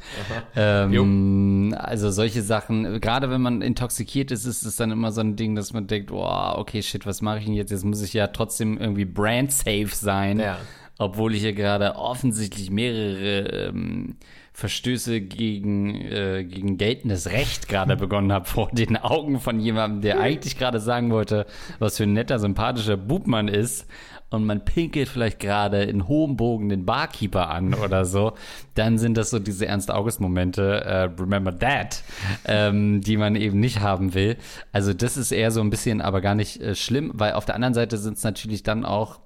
[0.56, 5.36] ähm, also solche Sachen, gerade wenn man intoxikiert ist, ist es dann immer so ein
[5.36, 7.72] Ding, dass man denkt, oh, okay, shit, was mache ich denn jetzt?
[7.72, 10.40] Jetzt muss ich ja trotzdem irgendwie brand safe sein.
[10.40, 10.60] Ja
[10.98, 14.16] obwohl ich hier gerade offensichtlich mehrere ähm,
[14.54, 20.20] Verstöße gegen, äh, gegen geltendes Recht gerade begonnen habe vor den Augen von jemandem, der
[20.20, 21.48] eigentlich gerade sagen wollte,
[21.80, 23.88] was für ein netter, sympathischer Bub man ist.
[24.30, 28.34] Und man pinkelt vielleicht gerade in hohem Bogen den Barkeeper an oder so,
[28.74, 32.04] dann sind das so diese Ernst-August-Momente, äh, remember that,
[32.46, 34.38] ähm, die man eben nicht haben will.
[34.72, 37.54] Also das ist eher so ein bisschen, aber gar nicht äh, schlimm, weil auf der
[37.54, 39.20] anderen Seite sind es natürlich dann auch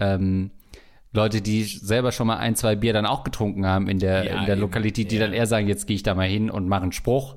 [0.00, 0.50] ähm,
[1.14, 4.40] Leute, die selber schon mal ein, zwei Bier dann auch getrunken haben in der, Ja,
[4.40, 5.22] in der Lokalität, die ja.
[5.22, 7.36] dann eher sagen, jetzt gehe ich da mal hin und mache einen Spruch.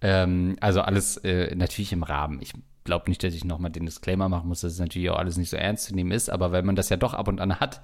[0.00, 2.40] Ähm, also alles äh, natürlich im Rahmen.
[2.40, 2.52] Ich
[2.84, 5.50] glaube nicht, dass ich nochmal den Disclaimer machen muss, dass es natürlich auch alles nicht
[5.50, 7.80] so ernst zu nehmen ist, aber wenn man das ja doch ab und an hat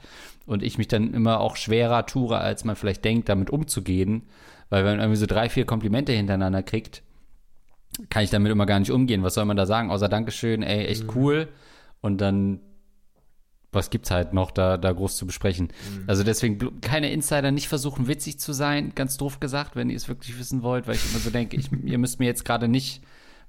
[0.46, 4.22] und ich mich dann immer auch schwerer tue, als man vielleicht denkt, damit umzugehen,
[4.70, 7.02] weil wenn man irgendwie so drei, vier Komplimente hintereinander kriegt,
[8.10, 9.22] kann ich damit immer gar nicht umgehen.
[9.22, 9.90] Was soll man da sagen?
[9.90, 11.10] Außer Dankeschön, ey, echt Mhm.
[11.14, 11.48] cool.
[12.00, 12.60] Und dann,
[13.72, 15.66] was gibt's halt noch da, da groß zu besprechen?
[15.66, 16.04] Mhm.
[16.06, 20.08] Also deswegen keine Insider, nicht versuchen witzig zu sein, ganz doof gesagt, wenn ihr es
[20.08, 23.02] wirklich wissen wollt, weil ich immer so denke, ich, ihr müsst mir jetzt gerade nicht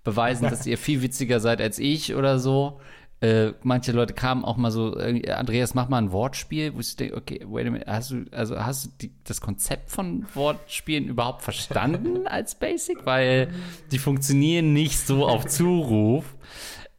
[0.03, 2.79] beweisen, dass ihr viel witziger seid als ich oder so.
[3.21, 6.95] Äh, manche Leute kamen auch mal so, äh, Andreas, mach mal ein Wortspiel, wo ich
[6.95, 11.09] denke, okay, wait a minute, hast du, also hast du die, das Konzept von Wortspielen
[11.09, 13.05] überhaupt verstanden als Basic?
[13.05, 13.49] Weil
[13.91, 16.23] die funktionieren nicht so auf Zuruf.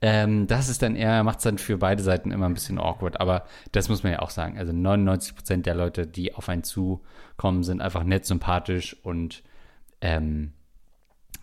[0.02, 3.20] Ähm, das ist dann eher, macht es dann für beide Seiten immer ein bisschen awkward.
[3.20, 4.58] Aber das muss man ja auch sagen.
[4.58, 9.42] Also 99 Prozent der Leute, die auf einen zukommen, sind einfach nett, sympathisch und
[10.00, 10.52] ähm,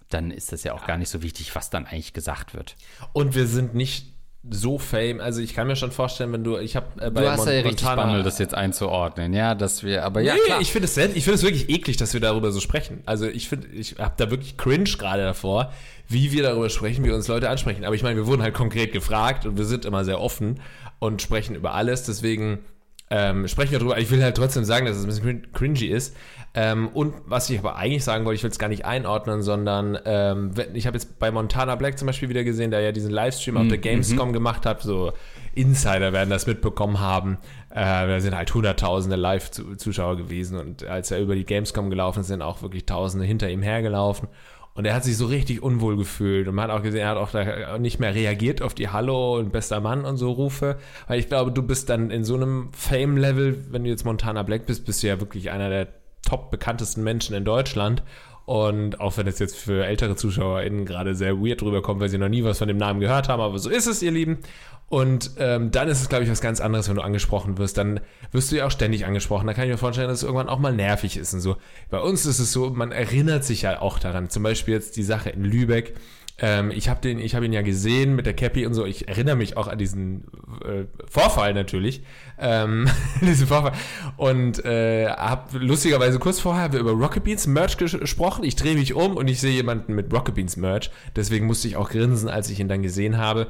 [0.10, 2.76] dann ist das ja auch gar nicht so wichtig, was dann eigentlich gesagt wird.
[3.14, 4.14] Und wir sind nicht
[4.50, 5.20] so fame.
[5.20, 7.54] Also ich kann mir schon vorstellen, wenn du, ich habe äh, bei Du hast ja
[7.54, 10.62] Mon- richtig Montana- Bammel, das jetzt einzuordnen, ja, dass wir, aber ja, nee, klar.
[10.62, 13.02] ich finde es ich finde es wirklich eklig, dass wir darüber so sprechen.
[13.06, 15.74] Also ich finde, ich habe da wirklich cringe gerade davor,
[16.08, 17.86] wie wir darüber sprechen, wie uns Leute ansprechen.
[17.86, 20.62] Aber ich meine, wir wurden halt konkret gefragt und wir sind immer sehr offen
[21.00, 22.04] und sprechen über alles.
[22.04, 22.60] Deswegen
[23.10, 23.98] ähm, sprechen wir darüber.
[23.98, 26.16] Ich will halt trotzdem sagen, dass es ein bisschen crin- cringy ist.
[26.54, 29.98] Ähm, und was ich aber eigentlich sagen wollte, ich will es gar nicht einordnen, sondern
[30.06, 33.58] ähm, ich habe jetzt bei Montana Black zum Beispiel wieder gesehen, der ja diesen Livestream
[33.58, 34.82] auf der Gamescom gemacht hat.
[34.82, 35.14] So
[35.54, 37.38] Insider werden das mitbekommen haben.
[37.70, 42.28] Äh, da sind halt Hunderttausende Live-Zuschauer gewesen und als er über die Gamescom gelaufen ist,
[42.28, 44.28] sind auch wirklich Tausende hinter ihm hergelaufen.
[44.78, 46.48] Und er hat sich so richtig unwohl gefühlt.
[46.48, 49.52] Und man hat auch gesehen, er hat auch nicht mehr reagiert auf die Hallo und
[49.52, 50.78] bester Mann und so Rufe.
[51.08, 54.68] Weil ich glaube, du bist dann in so einem Fame-Level, wenn du jetzt Montana Black
[54.68, 55.88] bist, bist du ja wirklich einer der
[56.22, 58.04] top bekanntesten Menschen in Deutschland.
[58.48, 62.30] Und auch wenn es jetzt für ältere ZuschauerInnen gerade sehr weird rüberkommt, weil sie noch
[62.30, 64.38] nie was von dem Namen gehört haben, aber so ist es, ihr Lieben.
[64.88, 67.78] Und ähm, dann ist es, glaube ich, was ganz anderes, wenn du angesprochen wirst.
[67.78, 68.00] Dann
[68.32, 69.48] wirst du ja auch ständig angesprochen.
[69.48, 71.58] Da kann ich mir vorstellen, dass es irgendwann auch mal nervig ist und so.
[71.90, 74.30] Bei uns ist es so, man erinnert sich ja auch daran.
[74.30, 75.96] Zum Beispiel jetzt die Sache in Lübeck.
[76.40, 78.86] Ähm, ich habe habe ihn ja gesehen mit der Cappy und so.
[78.86, 80.26] Ich erinnere mich auch an diesen
[80.64, 82.04] äh, Vorfall natürlich,
[82.38, 82.88] ähm,
[83.22, 83.74] diesen Vorfall.
[84.18, 88.44] Und äh, habe lustigerweise kurz vorher haben wir über Rocket Beans Merch ges gesprochen.
[88.44, 90.92] Ich drehe mich um und ich sehe jemanden mit Rocket Beans Merch.
[91.16, 93.48] Deswegen musste ich auch grinsen, als ich ihn dann gesehen habe.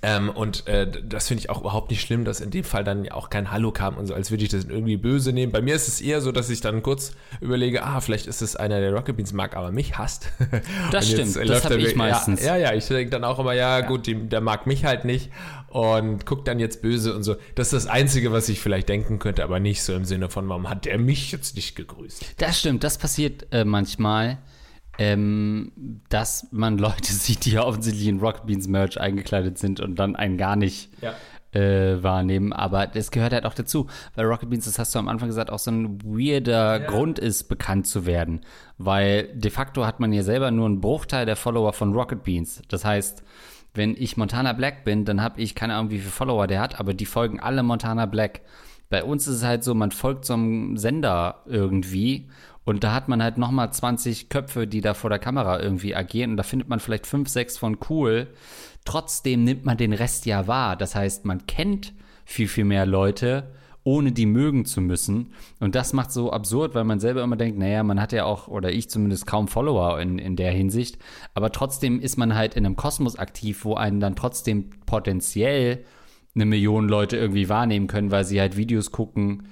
[0.00, 3.08] Ähm, und äh, das finde ich auch überhaupt nicht schlimm, dass in dem Fall dann
[3.10, 5.52] auch kein Hallo kam und so, als würde ich das irgendwie böse nehmen.
[5.52, 8.56] Bei mir ist es eher so, dass ich dann kurz überlege, ah, vielleicht ist es
[8.56, 10.28] einer, der Rocket Beans mag, aber mich hasst.
[10.90, 12.44] Das stimmt, das habe ich meistens.
[12.44, 15.04] Ja, ja, ja ich denke dann auch immer, ja, gut, die, der mag mich halt
[15.04, 15.30] nicht
[15.68, 17.36] und guckt dann jetzt böse und so.
[17.54, 20.48] Das ist das Einzige, was ich vielleicht denken könnte, aber nicht so im Sinne von,
[20.48, 22.34] warum hat der mich jetzt nicht gegrüßt?
[22.38, 24.38] Das stimmt, das passiert äh, manchmal,
[24.98, 25.72] ähm,
[26.08, 30.16] dass man Leute sieht, die ja offensichtlich in Rocket Beans Merch eingekleidet sind und dann
[30.16, 31.14] einen gar nicht Ja.
[31.58, 32.52] äh, wahrnehmen.
[32.52, 35.50] Aber das gehört halt auch dazu, weil Rocket Beans, das hast du am Anfang gesagt,
[35.50, 38.40] auch so ein weirder Grund ist, bekannt zu werden.
[38.78, 42.62] Weil de facto hat man ja selber nur einen Bruchteil der Follower von Rocket Beans.
[42.68, 43.22] Das heißt,
[43.74, 46.78] wenn ich Montana Black bin, dann habe ich keine Ahnung, wie viele Follower der hat,
[46.78, 48.42] aber die folgen alle Montana Black.
[48.90, 52.28] Bei uns ist es halt so, man folgt so einem Sender irgendwie
[52.64, 56.32] und da hat man halt nochmal 20 Köpfe, die da vor der Kamera irgendwie agieren
[56.32, 58.28] und da findet man vielleicht fünf, sechs von cool.
[58.84, 60.76] Trotzdem nimmt man den Rest ja wahr.
[60.76, 61.92] Das heißt, man kennt
[62.24, 63.52] viel, viel mehr Leute,
[63.84, 65.32] ohne die mögen zu müssen.
[65.58, 68.46] Und das macht so absurd, weil man selber immer denkt, naja, man hat ja auch,
[68.46, 70.98] oder ich zumindest kaum Follower in, in der Hinsicht.
[71.34, 75.84] Aber trotzdem ist man halt in einem Kosmos aktiv, wo einen dann trotzdem potenziell
[76.34, 79.48] eine Million Leute irgendwie wahrnehmen können, weil sie halt Videos gucken,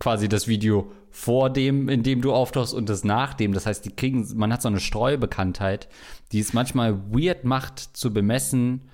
[0.00, 3.52] quasi das Video vor dem, in dem du auftauchst und das nach dem.
[3.52, 5.88] Das heißt, die kriegen, man hat so eine Streubekanntheit,
[6.32, 8.90] die es manchmal weird macht zu bemessen,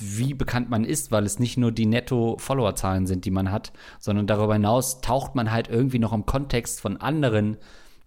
[0.00, 4.26] wie bekannt man ist, weil es nicht nur die Netto-Follower-Zahlen sind, die man hat, sondern
[4.26, 7.58] darüber hinaus taucht man halt irgendwie noch im Kontext von anderen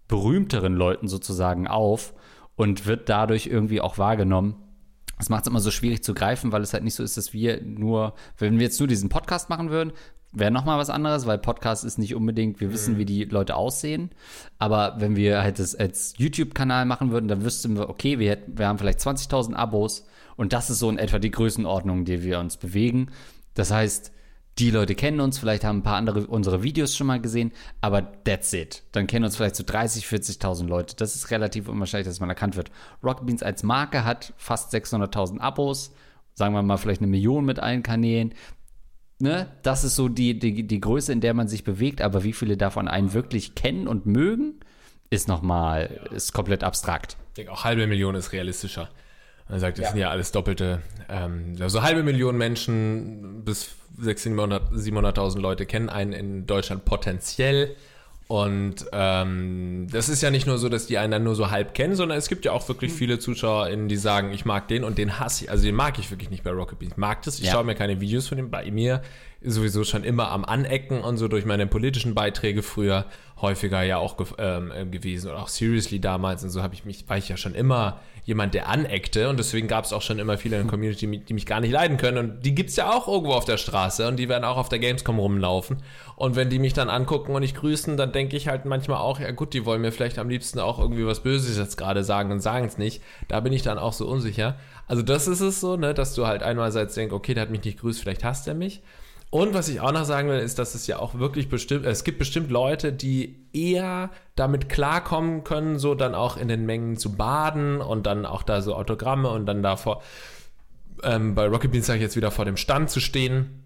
[0.08, 2.16] berühmteren Leuten sozusagen auf
[2.56, 4.56] und wird dadurch irgendwie auch wahrgenommen.
[5.20, 7.32] Das macht es immer so schwierig zu greifen, weil es halt nicht so ist, dass
[7.32, 9.94] wir nur, wenn wir jetzt nur diesen Podcast machen würden,
[10.32, 13.56] wäre noch mal was anderes, weil Podcast ist nicht unbedingt, wir wissen, wie die Leute
[13.56, 14.12] aussehen.
[14.60, 18.58] Aber wenn wir halt das als YouTube-Kanal machen würden, dann wüssten wir, okay, wir, hätten,
[18.58, 20.06] wir haben vielleicht 20.000 Abos
[20.38, 23.12] und das ist so in etwa die Größenordnung, in der wir uns bewegen.
[23.54, 24.12] Das heißt,
[24.60, 28.24] die Leute kennen uns, vielleicht haben ein paar andere unsere Videos schon mal gesehen, aber
[28.24, 28.84] that's it.
[28.92, 30.96] Dann kennen uns vielleicht so 30, 40.000 Leute.
[30.96, 32.70] Das ist relativ unwahrscheinlich, dass man erkannt wird.
[33.04, 35.94] Rocket Beans als Marke hat fast 600.000 Abos,
[36.34, 38.34] sagen wir mal vielleicht eine Million mit allen Kanälen.
[39.22, 42.34] Ne, das ist so die, die, die Größe, in der man sich bewegt, aber wie
[42.34, 44.56] viele davon einen wirklich kennen und mögen,
[45.10, 46.12] ist nochmal, ja.
[46.16, 47.18] ist komplett abstrakt.
[47.30, 48.90] Ich denke, auch halbe Million ist realistischer.
[49.50, 49.92] Man sagt, das ja.
[49.92, 56.14] sind ja alles doppelte, ähm, also halbe Million Menschen bis 600.000, 700.000 Leute kennen einen
[56.14, 57.76] in Deutschland potenziell.
[58.32, 61.74] Und ähm, das ist ja nicht nur so, dass die einen dann nur so halb
[61.74, 64.98] kennen, sondern es gibt ja auch wirklich viele ZuschauerInnen, die sagen, ich mag den und
[64.98, 65.52] den hasse ich.
[65.52, 66.94] Also den mag ich wirklich nicht bei Rocket Beans.
[66.94, 67.52] Ich mag das, ich ja.
[67.52, 68.50] schaue mir keine Videos von dem.
[68.50, 69.02] Bei mir
[69.42, 73.06] sowieso schon immer am Anecken und so durch meine politischen Beiträge früher
[73.42, 77.18] häufiger ja auch ähm, gewesen und auch Seriously damals und so habe ich mich, war
[77.18, 80.58] ich ja schon immer jemand, der aneckte und deswegen gab es auch schon immer viele
[80.58, 83.08] in der Community, die mich gar nicht leiden können und die gibt es ja auch
[83.08, 85.78] irgendwo auf der Straße und die werden auch auf der Gamescom rumlaufen
[86.22, 89.20] und wenn die mich dann angucken und ich grüßen, dann denke ich halt manchmal auch,
[89.20, 92.32] ja gut, die wollen mir vielleicht am liebsten auch irgendwie was Böses jetzt gerade sagen
[92.32, 93.02] und sagen es nicht.
[93.28, 94.56] Da bin ich dann auch so unsicher.
[94.88, 97.64] Also das ist es so, ne, dass du halt einmalseits denkst, okay, der hat mich
[97.64, 98.84] nicht grüßt, vielleicht hasst er mich.
[99.32, 102.04] Und was ich auch noch sagen will, ist, dass es ja auch wirklich bestimmt, es
[102.04, 107.14] gibt bestimmt Leute, die eher damit klarkommen können, so dann auch in den Mengen zu
[107.14, 110.04] baden und dann auch da so Autogramme und dann davor,
[111.04, 113.64] ähm, bei Rocket Beans sage ich jetzt wieder vor dem Stand zu stehen,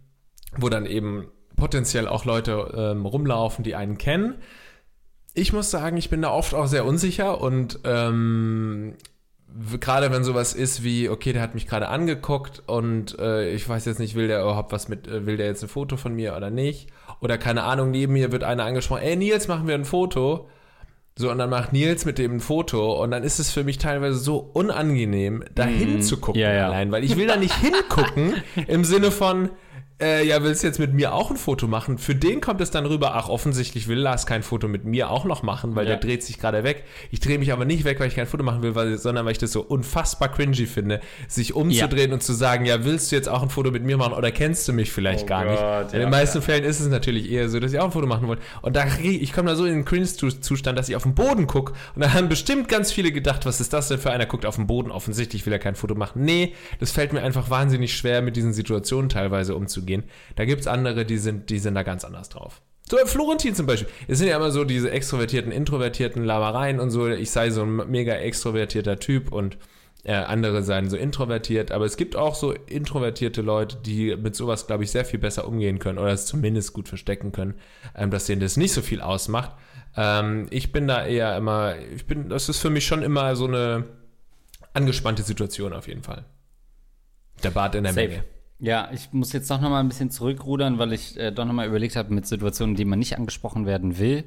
[0.56, 4.36] wo dann eben potenziell auch Leute ähm, rumlaufen, die einen kennen.
[5.34, 8.93] Ich muss sagen, ich bin da oft auch sehr unsicher und ähm,
[9.79, 13.86] gerade wenn sowas ist wie, okay, der hat mich gerade angeguckt und äh, ich weiß
[13.86, 16.36] jetzt nicht, will der überhaupt was mit, äh, will der jetzt ein Foto von mir
[16.36, 16.89] oder nicht?
[17.21, 20.49] Oder keine Ahnung, neben mir wird einer angesprochen, ey Nils, machen wir ein Foto.
[21.17, 23.77] So, und dann macht Nils mit dem ein Foto und dann ist es für mich
[23.77, 25.75] teilweise so unangenehm, da mhm.
[25.75, 26.67] hinzugucken ja, ja.
[26.67, 28.34] allein, weil ich will da nicht hingucken
[28.67, 29.49] im Sinne von,
[30.01, 31.97] äh, ja, willst du jetzt mit mir auch ein Foto machen?
[31.97, 35.23] Für den kommt es dann rüber, ach, offensichtlich will Lars kein Foto mit mir auch
[35.23, 35.91] noch machen, weil ja.
[35.91, 36.84] der dreht sich gerade weg.
[37.12, 39.31] Ich drehe mich aber nicht weg, weil ich kein Foto machen will, weil, sondern weil
[39.31, 42.13] ich das so unfassbar cringy finde, sich umzudrehen ja.
[42.13, 44.67] und zu sagen, ja, willst du jetzt auch ein Foto mit mir machen oder kennst
[44.67, 45.93] du mich vielleicht oh gar Gott, nicht?
[45.93, 48.27] In den meisten Fällen ist es natürlich eher so, dass ich auch ein Foto machen
[48.27, 48.41] wollte.
[48.63, 51.71] Und da ich komme da so in den Cringe-Zustand, dass ich auf den Boden gucke
[51.95, 54.58] und da haben bestimmt ganz viele gedacht, was ist das denn für einer, guckt auf
[54.58, 56.25] den Boden, offensichtlich will er kein Foto machen.
[56.25, 60.04] Nee, das fällt mir einfach wahnsinnig schwer, mit diesen Situationen teilweise umzugehen gehen.
[60.36, 62.62] Da gibt es andere, die sind, die sind da ganz anders drauf.
[62.88, 63.89] So, Florentin zum Beispiel.
[64.08, 67.08] Es sind ja immer so diese extrovertierten, introvertierten Labereien und so.
[67.08, 69.58] Ich sei so ein mega extrovertierter Typ und
[70.04, 71.71] äh, andere seien so introvertiert.
[71.71, 75.48] Aber es gibt auch so introvertierte Leute, die mit sowas, glaube ich, sehr viel besser
[75.48, 77.56] umgehen können oder es zumindest gut verstecken können,
[77.95, 79.52] ähm, dass denen das nicht so viel ausmacht.
[79.98, 83.48] Ähm, ich bin da eher immer, ich bin, das ist für mich schon immer so
[83.48, 83.86] eine
[84.74, 86.24] angespannte Situation auf jeden Fall.
[87.43, 88.08] Der Bart in der Safe.
[88.08, 88.24] Menge.
[88.59, 91.53] Ja, ich muss jetzt doch noch mal ein bisschen zurückrudern, weil ich äh, doch noch
[91.53, 94.23] mal überlegt habe mit Situationen, die man nicht angesprochen werden will.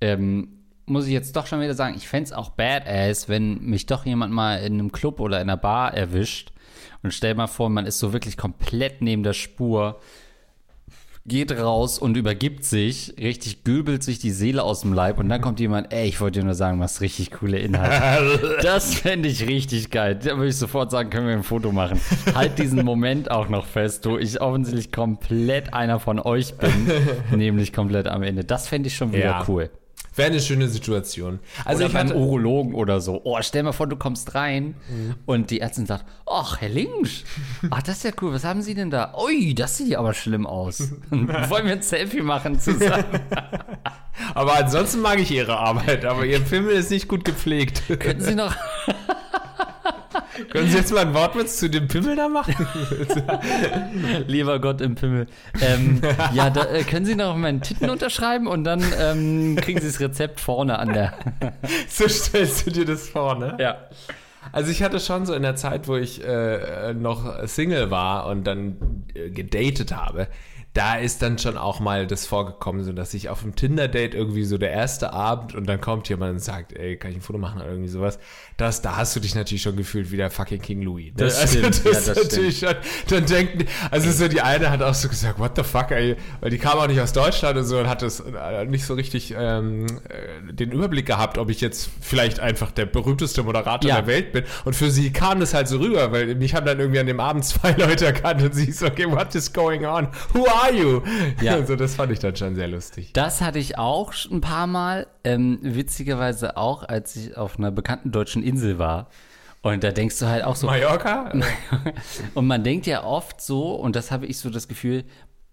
[0.00, 3.86] Ähm, muss ich jetzt doch schon wieder sagen, ich fände es auch badass, wenn mich
[3.86, 6.52] doch jemand mal in einem Club oder in einer Bar erwischt.
[7.02, 10.00] Und stell mal vor, man ist so wirklich komplett neben der Spur
[11.26, 15.40] geht raus und übergibt sich, richtig göbelt sich die Seele aus dem Leib und dann
[15.40, 18.58] kommt jemand, ey, ich wollte dir nur sagen, du hast richtig coole Inhalte.
[18.62, 20.18] das fände ich richtig geil.
[20.22, 22.00] Da würde ich sofort sagen, können wir ein Foto machen.
[22.34, 26.90] Halt diesen Moment auch noch fest, wo ich offensichtlich komplett einer von euch bin,
[27.36, 28.44] nämlich komplett am Ende.
[28.44, 29.44] Das fände ich schon wieder ja.
[29.46, 29.70] cool.
[30.20, 31.38] Wäre eine schöne Situation.
[31.64, 33.22] Also oder beim Urologen oder so.
[33.24, 35.14] Oh, stell mal vor, du kommst rein mhm.
[35.24, 37.24] und die Ärztin sagt, ach, Herr Links,
[37.70, 39.14] ach, das ist ja cool, was haben Sie denn da?
[39.18, 40.92] Ui, das sieht aber schlimm aus.
[41.10, 43.04] Wollen wir ein Selfie machen zusammen?
[44.34, 47.84] aber ansonsten mag ich Ihre Arbeit, aber Ihr Film ist nicht gut gepflegt.
[47.98, 48.54] Könnten Sie noch...
[50.48, 52.54] Können Sie jetzt mal ein Wortwitz zu dem Pimmel da machen?
[54.26, 55.26] Lieber Gott im Pimmel.
[55.60, 56.00] Ähm,
[56.32, 60.00] ja, da, äh, können Sie noch meinen Titten unterschreiben und dann ähm, kriegen Sie das
[60.00, 61.12] Rezept vorne an der.
[61.88, 63.56] so stellst du dir das vor, ne?
[63.60, 63.78] Ja.
[64.52, 68.44] Also ich hatte schon so in der Zeit, wo ich äh, noch Single war und
[68.44, 70.28] dann äh, gedatet habe,
[70.72, 74.44] da ist dann schon auch mal das vorgekommen, so dass ich auf einem Tinder-Date irgendwie
[74.44, 77.40] so der erste Abend und dann kommt jemand und sagt, ey, kann ich ein Foto
[77.40, 78.20] machen oder irgendwie sowas.
[78.56, 81.06] Das, da hast du dich natürlich schon gefühlt wie der fucking King Louis.
[81.06, 81.12] Ne?
[81.16, 81.84] Das also, stimmt.
[81.84, 82.76] Das ja, das natürlich stimmt.
[83.08, 86.16] schon, dann denken, also so die eine hat auch so gesagt, what the fuck, ey,
[86.40, 88.94] weil die kam auch nicht aus Deutschland und so und hat das äh, nicht so
[88.94, 93.96] richtig ähm, äh, den Überblick gehabt, ob ich jetzt vielleicht einfach der berühmteste Moderator ja.
[93.96, 94.44] der Welt bin.
[94.64, 97.18] Und für sie kam das halt so rüber, weil mich haben dann irgendwie an dem
[97.18, 100.06] Abend zwei Leute erkannt und sie ist so, okay, what is going on?
[100.32, 101.00] Who are are you?
[101.40, 101.54] Ja.
[101.60, 103.12] Also das fand ich dann schon sehr lustig.
[103.12, 105.06] Das hatte ich auch ein paar Mal.
[105.24, 109.08] Ähm, witzigerweise auch, als ich auf einer bekannten deutschen Insel war.
[109.62, 110.66] Und da denkst du halt auch so.
[110.66, 111.32] Mallorca?
[112.34, 115.04] und man denkt ja oft so, und das habe ich so das Gefühl,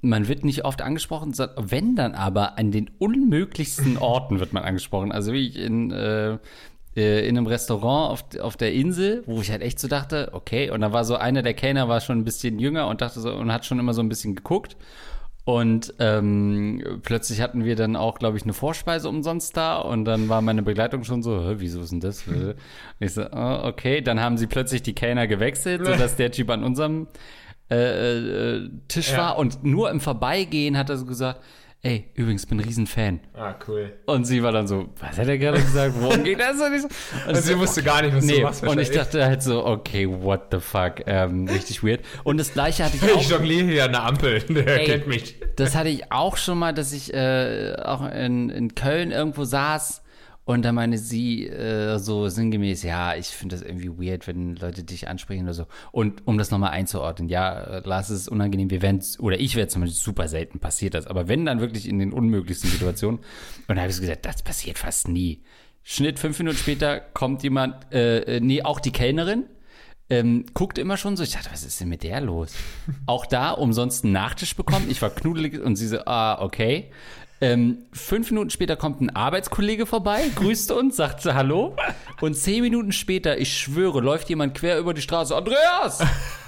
[0.02, 5.12] man wird nicht oft angesprochen, wenn dann aber an den unmöglichsten Orten wird man angesprochen.
[5.12, 6.38] Also wie ich in, äh,
[6.98, 10.70] äh, in einem Restaurant auf, auf der Insel, wo ich halt echt so dachte, okay,
[10.72, 13.32] und da war so einer der Kellner war schon ein bisschen jünger und dachte so
[13.34, 14.76] und hat schon immer so ein bisschen geguckt.
[15.46, 19.78] Und ähm, plötzlich hatten wir dann auch, glaube ich, eine Vorspeise umsonst da.
[19.78, 22.28] Und dann war meine Begleitung schon so, wieso ist denn das?
[22.28, 22.56] Und
[23.00, 24.02] ich so, oh, okay.
[24.02, 27.08] Dann haben sie plötzlich die Kellner gewechselt, sodass der Typ an unserem
[27.72, 27.78] äh,
[28.58, 29.18] äh, Tisch Ja.
[29.20, 29.38] war.
[29.38, 31.42] Und nur im Vorbeigehen hat er so gesagt,
[31.84, 33.20] ey, übrigens, bin ein Riesenfan.
[33.34, 33.94] Ah, cool.
[34.06, 35.96] Und sie war dann so, was hat er gerade gesagt?
[36.00, 36.60] Worum geht das?
[36.60, 36.92] Und ich und
[37.28, 38.64] Also sie so, wusste gar nicht, was Nee, du machst.
[38.64, 42.02] und ich dachte halt so, okay, what the fuck, ähm, richtig weird.
[42.24, 43.30] Und das gleiche hatte ich ich auch.
[43.40, 44.40] jongliere hier an der Ampel.
[44.50, 45.36] Der Ey, kennt mich.
[45.56, 50.02] Das hatte ich auch schon mal, dass ich äh, auch in, in Köln irgendwo saß
[50.48, 54.86] und da meine sie äh, so sinngemäß, ja, ich finde das irgendwie weird, wenn Leute
[54.86, 55.66] dich ansprechen oder so.
[55.92, 60.02] Und um das nochmal einzuordnen, ja, Lars, ist unangenehm, wir werden oder ich werde zumindest
[60.02, 63.20] super selten passiert das, aber wenn dann wirklich in den unmöglichsten Situationen.
[63.68, 65.44] Und da habe ich gesagt, das passiert fast nie.
[65.84, 69.48] Schnitt, fünf Minuten später kommt jemand, äh, äh, nee, auch die Kellnerin,
[70.10, 71.24] ähm, guckt immer schon so.
[71.24, 72.54] Ich dachte, was ist denn mit der los?
[73.06, 74.90] Auch da umsonst einen Nachtisch bekommen.
[74.90, 76.90] Ich war knuddelig und sie so, ah, okay.
[77.40, 81.76] Ähm, fünf Minuten später kommt ein Arbeitskollege vorbei, grüßt uns, sagt so Hallo.
[82.20, 86.00] Und zehn Minuten später, ich schwöre, läuft jemand quer über die Straße, Andreas!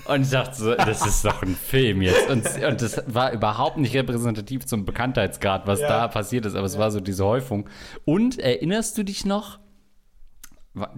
[0.06, 2.28] Und ich dachte so, das ist doch ein Film jetzt.
[2.30, 6.80] Und, und das war überhaupt nicht repräsentativ zum Bekanntheitsgrad, was da passiert ist, aber es
[6.80, 7.70] war so diese Häufung.
[8.06, 9.60] Und erinnerst du dich noch?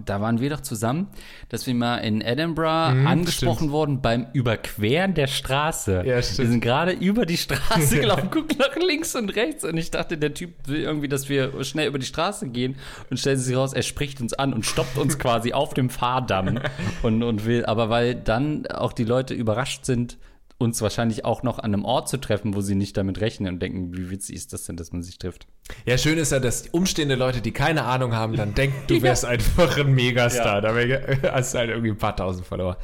[0.04, 1.08] Da waren wir doch zusammen,
[1.48, 3.72] dass wir mal in Edinburgh angesprochen stimmt.
[3.72, 6.04] wurden beim Überqueren der Straße.
[6.06, 6.38] Ja, stimmt.
[6.38, 10.18] Wir sind gerade über die Straße gelaufen, gucken nach links und rechts und ich dachte,
[10.18, 12.76] der Typ will irgendwie, dass wir schnell über die Straße gehen
[13.10, 16.60] und stellt sich raus, er spricht uns an und stoppt uns quasi auf dem Fahrdamm
[17.02, 20.18] und, und will, aber weil dann auch die Leute überrascht sind,
[20.58, 23.60] uns wahrscheinlich auch noch an einem Ort zu treffen, wo sie nicht damit rechnen und
[23.60, 25.46] denken, wie witzig ist das denn, dass man sich trifft.
[25.86, 29.24] Ja, schön ist ja, dass umstehende Leute, die keine Ahnung haben, dann denken, du wärst
[29.24, 30.60] einfach ein Megastar.
[30.60, 32.76] Dabei hast du halt irgendwie ein paar tausend Follower.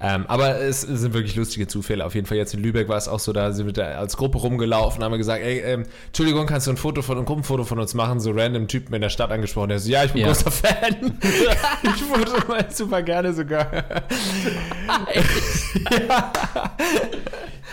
[0.00, 2.04] Ähm, aber es sind wirklich lustige Zufälle.
[2.04, 4.16] Auf jeden Fall jetzt in Lübeck war es auch so, da sind wir da als
[4.16, 7.64] Gruppe rumgelaufen, haben wir gesagt, ey, ähm, Entschuldigung, kannst du ein Foto von ein Gruppenfoto
[7.64, 8.20] von uns machen?
[8.20, 9.68] So random Typen in der Stadt angesprochen.
[9.70, 10.26] Der so, ja, ich bin Ja.
[10.28, 11.18] großer Fan.
[11.82, 13.70] ich foto mal super gerne sogar.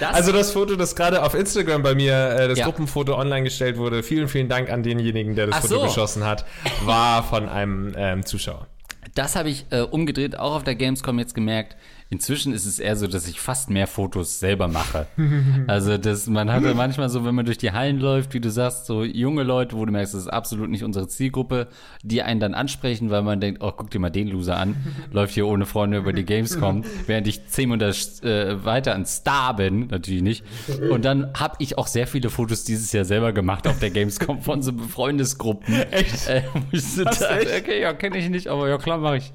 [0.01, 2.65] Das, Also das Foto, das gerade auf Instagram bei mir, äh, das Ja.
[2.65, 5.83] Gruppenfoto online gestellt wurde, vielen, vielen Dank an denjenigen, der das Ach Foto so.
[5.85, 6.43] geschossen hat,
[6.85, 8.67] war von einem ähm, Zuschauer.
[9.15, 11.75] Das habe ich äh, umgedreht, auch auf der Gamescom jetzt gemerkt.
[12.11, 15.07] Inzwischen ist es eher so, dass ich fast mehr Fotos selber mache.
[15.67, 18.85] Also das, man hatte manchmal so, wenn man durch die Hallen läuft, wie du sagst,
[18.85, 21.67] so junge Leute, wo du merkst, das ist absolut nicht unsere Zielgruppe,
[22.03, 24.75] die einen dann ansprechen, weil man denkt, oh, guck dir mal den Loser an,
[25.11, 29.55] läuft hier ohne Freunde über die Gamescom, während ich zehn Meter äh, weiter ein Star
[29.55, 30.43] bin, natürlich nicht.
[30.89, 34.41] Und dann habe ich auch sehr viele Fotos dieses Jahr selber gemacht auf der Gamescom
[34.41, 35.73] von so Freundesgruppen.
[35.91, 36.27] Echt?
[36.27, 36.43] Äh,
[36.73, 37.63] so dachte, echt?
[37.63, 39.31] okay, ja, kenne ich nicht, aber ja, klar mache ich.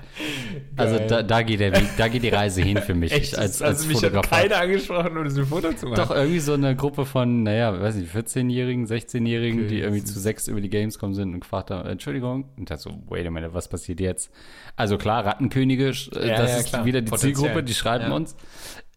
[0.77, 1.07] Also Geil.
[1.07, 3.39] da, da, geht der Weg, da geht die Reise hin für mich Echt?
[3.39, 4.31] als, als also mich hat Fotograf.
[4.31, 5.97] keiner angesprochen, um das ein Foto zu machen.
[5.97, 10.49] Doch irgendwie so eine Gruppe von, naja, weiß nicht, 14-Jährigen, 16-Jährigen, die irgendwie zu sechs
[10.49, 12.51] über die Gamescom sind und gefragt haben, Entschuldigung.
[12.57, 14.31] Und da so, wait a minute, was passiert jetzt?
[14.77, 16.85] Also klar, Rattenkönige, äh, Ja, das ja, ist klar.
[16.85, 17.35] wieder die Potenziell.
[17.35, 18.15] Zielgruppe, die schreiben Ja.
[18.17, 18.37] uns.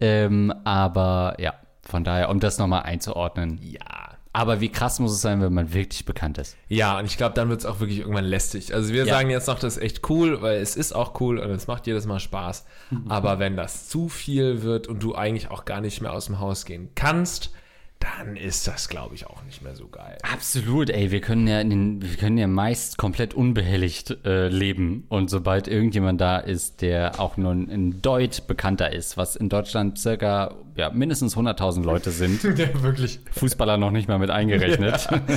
[0.02, 3.60] Ähm, aber ja, von daher, um das nochmal einzuordnen.
[3.62, 4.09] Ja.
[4.32, 6.56] Aber wie krass muss es sein, wenn man wirklich bekannt ist?
[6.68, 8.74] Ja, und ich glaube, dann wird es auch wirklich irgendwann lästig.
[8.76, 9.14] Also wir Ja.
[9.16, 11.88] sagen jetzt noch, das ist echt cool, weil es ist auch cool und es macht
[11.88, 12.66] jedes Mal Spaß.
[13.08, 16.40] Aber wenn das zu viel wird und du eigentlich auch gar nicht mehr aus dem
[16.40, 17.52] Haus gehen kannst,
[18.00, 20.18] dann ist das, glaube ich, auch nicht mehr so geil.
[20.24, 25.06] Absolut, ey, wir können ja in den, wir können ja meist komplett unbehelligt äh, leben
[25.10, 30.00] und sobald irgendjemand da ist, der auch nur ein Deut bekannter ist, was in Deutschland
[30.00, 33.20] circa ja, mindestens 100.000 Leute sind, Ja, wirklich.
[33.32, 35.00] Fußballer noch nicht mal mit eingerechnet.
[35.02, 35.28] Selbst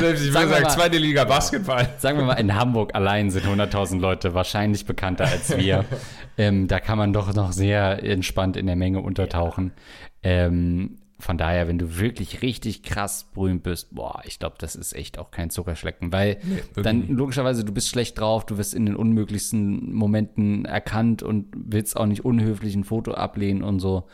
[0.00, 1.88] würde sagen, mal- zweite Liga Basketball.
[1.98, 5.86] Sagen wir mal, in Hamburg allein sind 100.000 Leute wahrscheinlich bekannter als wir.
[6.36, 9.72] ähm, da kann man doch noch sehr entspannt in der Menge untertauchen.
[10.22, 14.94] Ähm, von daher, wenn du wirklich richtig krass berühmt bist, boah, ich glaube, das ist
[14.94, 18.86] echt auch kein Zuckerschlecken, weil wirklich dann logischerweise du bist schlecht drauf, du wirst in
[18.86, 24.06] den unmöglichsten Momenten erkannt und willst auch nicht unhöflich ein Foto ablehnen und so.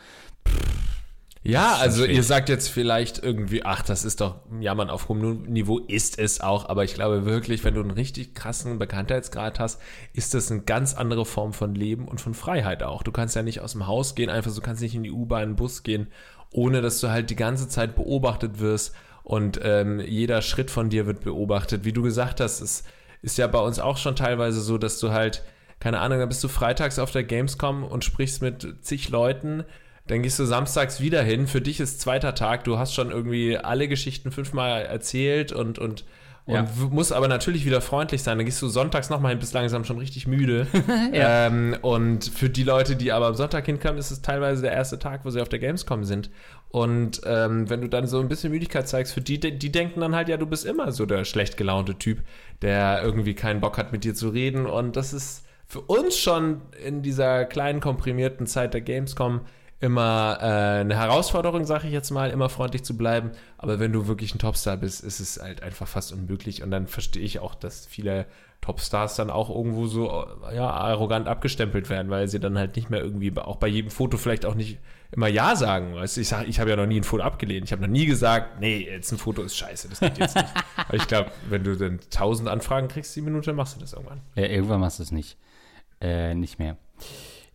[1.47, 5.77] Ja, also ihr sagt jetzt vielleicht irgendwie, ach, das ist doch Jammern auf hohem Niveau,
[5.77, 9.79] ist es auch, aber ich glaube wirklich, wenn du einen richtig krassen Bekanntheitsgrad hast,
[10.13, 13.03] ist das eine ganz andere Form von Leben und von Freiheit auch.
[13.03, 15.55] Du kannst ja nicht aus dem Haus gehen, einfach so kannst nicht in die U-Bahn,
[15.55, 16.07] Bus gehen,
[16.55, 21.05] ohne dass du halt die ganze Zeit beobachtet wirst und ähm, jeder Schritt von dir
[21.05, 21.83] wird beobachtet.
[21.83, 22.83] Wie du gesagt hast, es
[23.21, 25.43] ist ja bei uns auch schon teilweise so, dass du halt,
[25.79, 29.65] keine Ahnung, dann bist du freitags auf der Gamescom und sprichst mit zig Leuten,
[30.07, 31.47] dann gehst du samstags wieder hin.
[31.47, 32.63] Für dich ist zweiter Tag.
[32.63, 36.05] Du hast schon irgendwie alle Geschichten fünfmal erzählt und, und
[36.45, 36.67] und Ja.
[36.91, 38.37] musst aber natürlich wieder freundlich sein.
[38.37, 40.67] Dann gehst du sonntags nochmal hin, bist langsam schon richtig müde.
[41.13, 44.99] ähm, und für die Leute, die aber am Sonntag hinkommen, ist es teilweise der erste
[44.99, 46.29] Tag, wo sie auf der Gamescom sind.
[46.69, 50.13] Und ähm, wenn du dann so ein bisschen Müdigkeit zeigst, für die, die denken dann
[50.13, 52.19] halt, ja, du bist immer so der schlecht gelaunte Typ,
[52.61, 54.65] der irgendwie keinen Bock hat, mit dir zu reden.
[54.65, 59.41] Und das ist für uns schon in dieser kleinen, komprimierten Zeit der Gamescom
[59.79, 63.31] immer äh, eine Herausforderung, sage ich jetzt mal, immer freundlich zu bleiben.
[63.57, 66.63] Aber wenn du wirklich ein Topstar bist, ist es halt einfach fast unmöglich.
[66.63, 68.25] Und dann verstehe ich auch, dass viele
[68.61, 73.01] Topstars dann auch irgendwo so ja, arrogant abgestempelt werden, weil sie dann halt nicht mehr
[73.01, 74.79] irgendwie auch bei jedem Foto vielleicht auch nicht
[75.11, 75.93] immer Ja sagen.
[75.93, 77.65] Weißt ich sage, ich habe ja noch nie ein Foto abgelehnt.
[77.65, 80.47] Ich habe noch nie gesagt, nee, jetzt ein Foto ist scheiße, das geht jetzt nicht.
[80.77, 84.21] Aber ich glaube, wenn du dann tausend Anfragen kriegst, die Minute, machst du das irgendwann.
[84.35, 85.37] Ja, irgendwann machst du es nicht.
[86.01, 86.77] Äh, nicht mehr.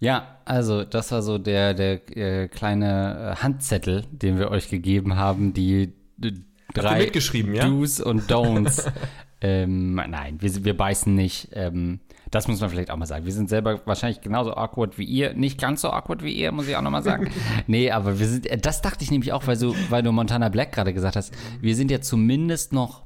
[0.01, 5.17] Ja, also das war so der, der äh, kleine äh, Handzettel, den wir euch gegeben
[5.17, 6.33] haben, die d-
[6.75, 7.69] drei mitgeschrieben, ja?
[7.69, 8.91] Do's und Don'ts.
[9.43, 11.51] ähm, nein, wir, wir beißen nicht.
[11.53, 13.25] Ähm, das muss man vielleicht auch mal sagen.
[13.27, 15.35] Wir sind selber wahrscheinlich genauso awkward wie ihr.
[15.35, 17.29] Nicht ganz so awkward wie ihr, muss ich auch nochmal sagen.
[17.67, 20.49] nee, aber wir sind, äh, das dachte ich nämlich auch, weil, so, weil du Montana
[20.49, 21.35] Black gerade gesagt hast.
[21.61, 23.03] Wir sind ja zumindest noch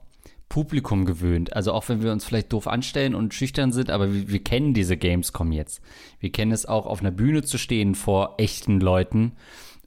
[0.54, 1.52] Publikum gewöhnt.
[1.52, 4.72] Also auch wenn wir uns vielleicht doof anstellen und schüchtern sind, aber wir, wir kennen
[4.72, 5.80] diese Gamescom jetzt.
[6.20, 9.32] Wir kennen es auch, auf einer Bühne zu stehen vor echten Leuten.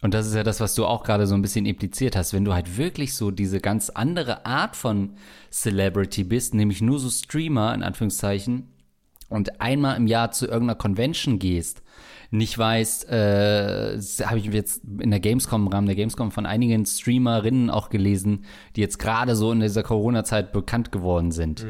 [0.01, 2.33] Und das ist ja das, was du auch gerade so ein bisschen impliziert hast.
[2.33, 5.13] Wenn du halt wirklich so diese ganz andere Art von
[5.51, 8.67] Celebrity bist, nämlich nur so Streamer in Anführungszeichen,
[9.29, 11.81] und einmal im Jahr zu irgendeiner Convention gehst,
[12.31, 16.85] nicht weißt, äh, habe ich jetzt in der Gamescom, im Rahmen der Gamescom von einigen
[16.85, 21.65] Streamerinnen auch gelesen, die jetzt gerade so in dieser Corona-Zeit bekannt geworden sind,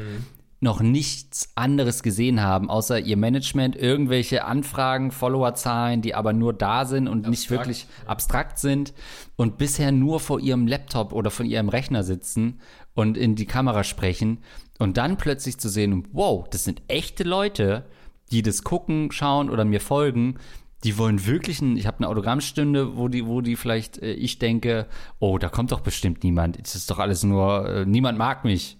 [0.60, 6.84] noch nichts anderes gesehen haben, außer ihr Management, irgendwelche Anfragen, Followerzahlen, die aber nur da
[6.84, 8.92] sind und nicht wirklich abstrakt sind
[9.36, 12.60] und bisher nur vor ihrem Laptop oder von ihrem Rechner sitzen
[12.94, 14.38] und in die Kamera sprechen
[14.80, 17.84] und dann plötzlich zu sehen, wow, das sind echte Leute,
[18.30, 20.38] die das gucken, schauen oder mir folgen,
[20.84, 24.38] die wollen wirklich ein, ich habe eine Autogrammstunde, wo die, wo die vielleicht, äh, ich
[24.38, 24.86] denke,
[25.18, 26.58] oh, da kommt doch bestimmt niemand.
[26.62, 28.78] Es ist doch alles nur, äh, niemand mag mich.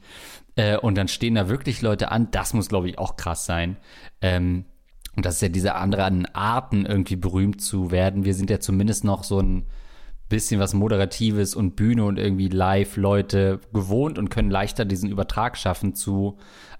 [0.54, 2.30] Äh, und dann stehen da wirklich Leute an.
[2.30, 3.76] Das muss, glaube ich, auch krass sein.
[4.20, 4.64] Ähm,
[5.16, 8.24] und das ist ja diese anderen Arten, irgendwie berühmt zu werden.
[8.24, 9.66] Wir sind ja zumindest noch so ein
[10.28, 15.94] bisschen was Moderatives und Bühne und irgendwie Live-Leute gewohnt und können leichter diesen Übertrag schaffen
[15.94, 16.38] zu,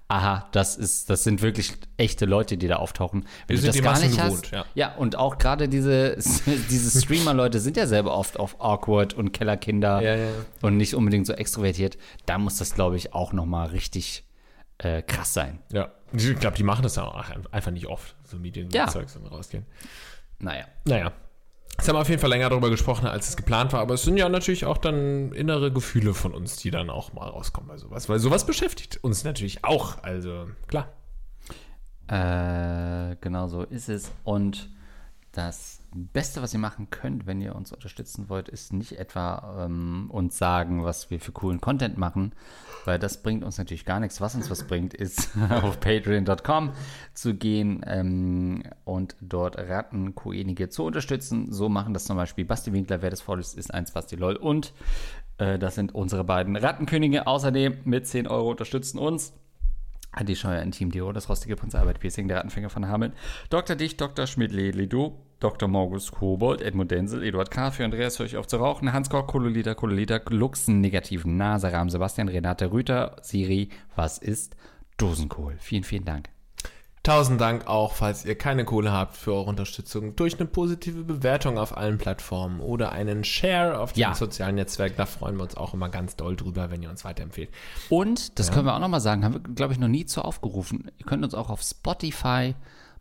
[0.09, 3.25] aha, das ist, das sind wirklich echte Leute, die da auftauchen.
[3.47, 4.65] Wenn Wir du sind das gar Massen nicht gewohnt, hast, ja.
[4.73, 6.17] ja, und auch gerade diese,
[6.69, 10.29] diese Streamer-Leute sind ja selber oft auf awkward und Kellerkinder Ja, ja.
[10.63, 11.97] und nicht unbedingt so extrovertiert.
[12.25, 14.25] Da muss das, glaube ich, auch noch mal richtig
[14.79, 15.59] äh, krass sein.
[15.71, 15.91] Ja.
[16.11, 17.13] Ich glaube, die machen das auch
[17.51, 18.87] einfach nicht oft, so Medien Ja.
[18.87, 19.65] Zeugs und rausgehen.
[20.39, 20.65] Naja.
[20.85, 21.11] Naja.
[21.79, 24.03] Jetzt haben wir auf jeden Fall länger darüber gesprochen, als es geplant war, aber es
[24.03, 27.77] sind ja natürlich auch dann innere Gefühle von uns, die dann auch mal rauskommen bei
[27.77, 30.91] sowas, weil sowas beschäftigt uns natürlich auch, also klar.
[32.07, 34.11] Äh, genau so ist es.
[34.25, 34.69] Und
[35.31, 40.09] das Beste, was ihr machen könnt, wenn ihr uns unterstützen wollt, ist nicht etwa ähm,
[40.11, 42.33] uns sagen, was wir für coolen Content machen,
[42.85, 44.21] weil das bringt uns natürlich gar nichts.
[44.21, 46.71] Was uns was bringt, ist auf patreon.com
[47.13, 51.51] zu gehen ähm, und dort Rattenkoenige zu unterstützen.
[51.51, 54.73] So machen das zum Beispiel Basti Winkler, wer das voll ist, eins Basti LOL und
[55.39, 57.25] äh, das sind unsere beiden Rattenkönige.
[57.25, 59.33] Außerdem mit 10 Euro unterstützen uns
[60.11, 63.13] Adi Scheuer in Team Dio, das rostige Prinz Albert Piercing, der Rattenfänger von Hameln,
[63.49, 63.75] Dr.
[63.75, 64.27] Dicht, Dr.
[64.27, 65.69] Schmidt, Lido, Dr.
[65.69, 69.25] Morgus Kobold, Edmund Denzel, Eduard K., für Andreas höre ich auf zu rauchen, Hans Koch,
[69.27, 74.55] Kololita, Kololita, Luxen, Negativen, Nase, Rahm, Sebastian, Renate Rüther, Siri, was ist
[74.97, 75.55] Dosenkohl?
[75.59, 76.29] Vielen, vielen Dank.
[77.03, 81.57] Tausend Dank auch, falls ihr keine Kohle habt für eure Unterstützung, durch eine positive Bewertung
[81.57, 84.13] auf allen Plattformen oder einen Share auf den Ja.
[84.13, 84.95] sozialen Netzwerken.
[84.97, 87.49] Da freuen wir uns auch immer ganz doll drüber, wenn ihr uns weiterempfehlt.
[87.87, 90.91] Und, das können wir auch nochmal sagen, haben wir, glaube ich, noch nie zu aufgerufen.
[90.97, 92.53] Ihr könnt uns auch auf Spotify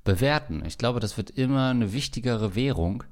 [0.09, 0.63] bewerten.
[0.67, 3.05] Ich glaube, das wird immer eine wichtigere Währung,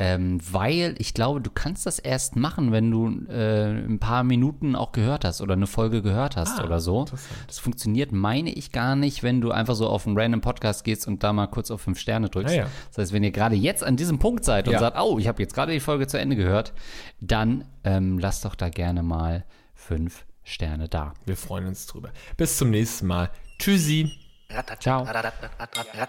[0.00, 4.76] ähm, weil ich glaube, du kannst das erst machen, wenn du äh, ein paar Minuten
[4.76, 7.06] auch gehört hast oder eine Folge gehört hast Ah, oder so.
[7.48, 11.08] Das funktioniert, meine ich, gar nicht, wenn du einfach so auf einen random Podcast gehst
[11.08, 12.54] und da mal kurz auf fünf Sterne drückst.
[12.54, 12.66] Ah, ja.
[12.90, 14.78] Das heißt, wenn ihr gerade jetzt an diesem Punkt seid und Ja.
[14.78, 16.72] sagt, oh, ich habe jetzt gerade die Folge zu Ende gehört,
[17.20, 21.12] dann ähm, lasst doch da gerne mal fünf Sterne da.
[21.26, 22.10] Wir freuen uns drüber.
[22.36, 23.30] Bis zum nächsten Mal.
[23.58, 24.12] Tschüssi.
[24.80, 25.04] Ciao.
[25.04, 26.08] Rattenkönige.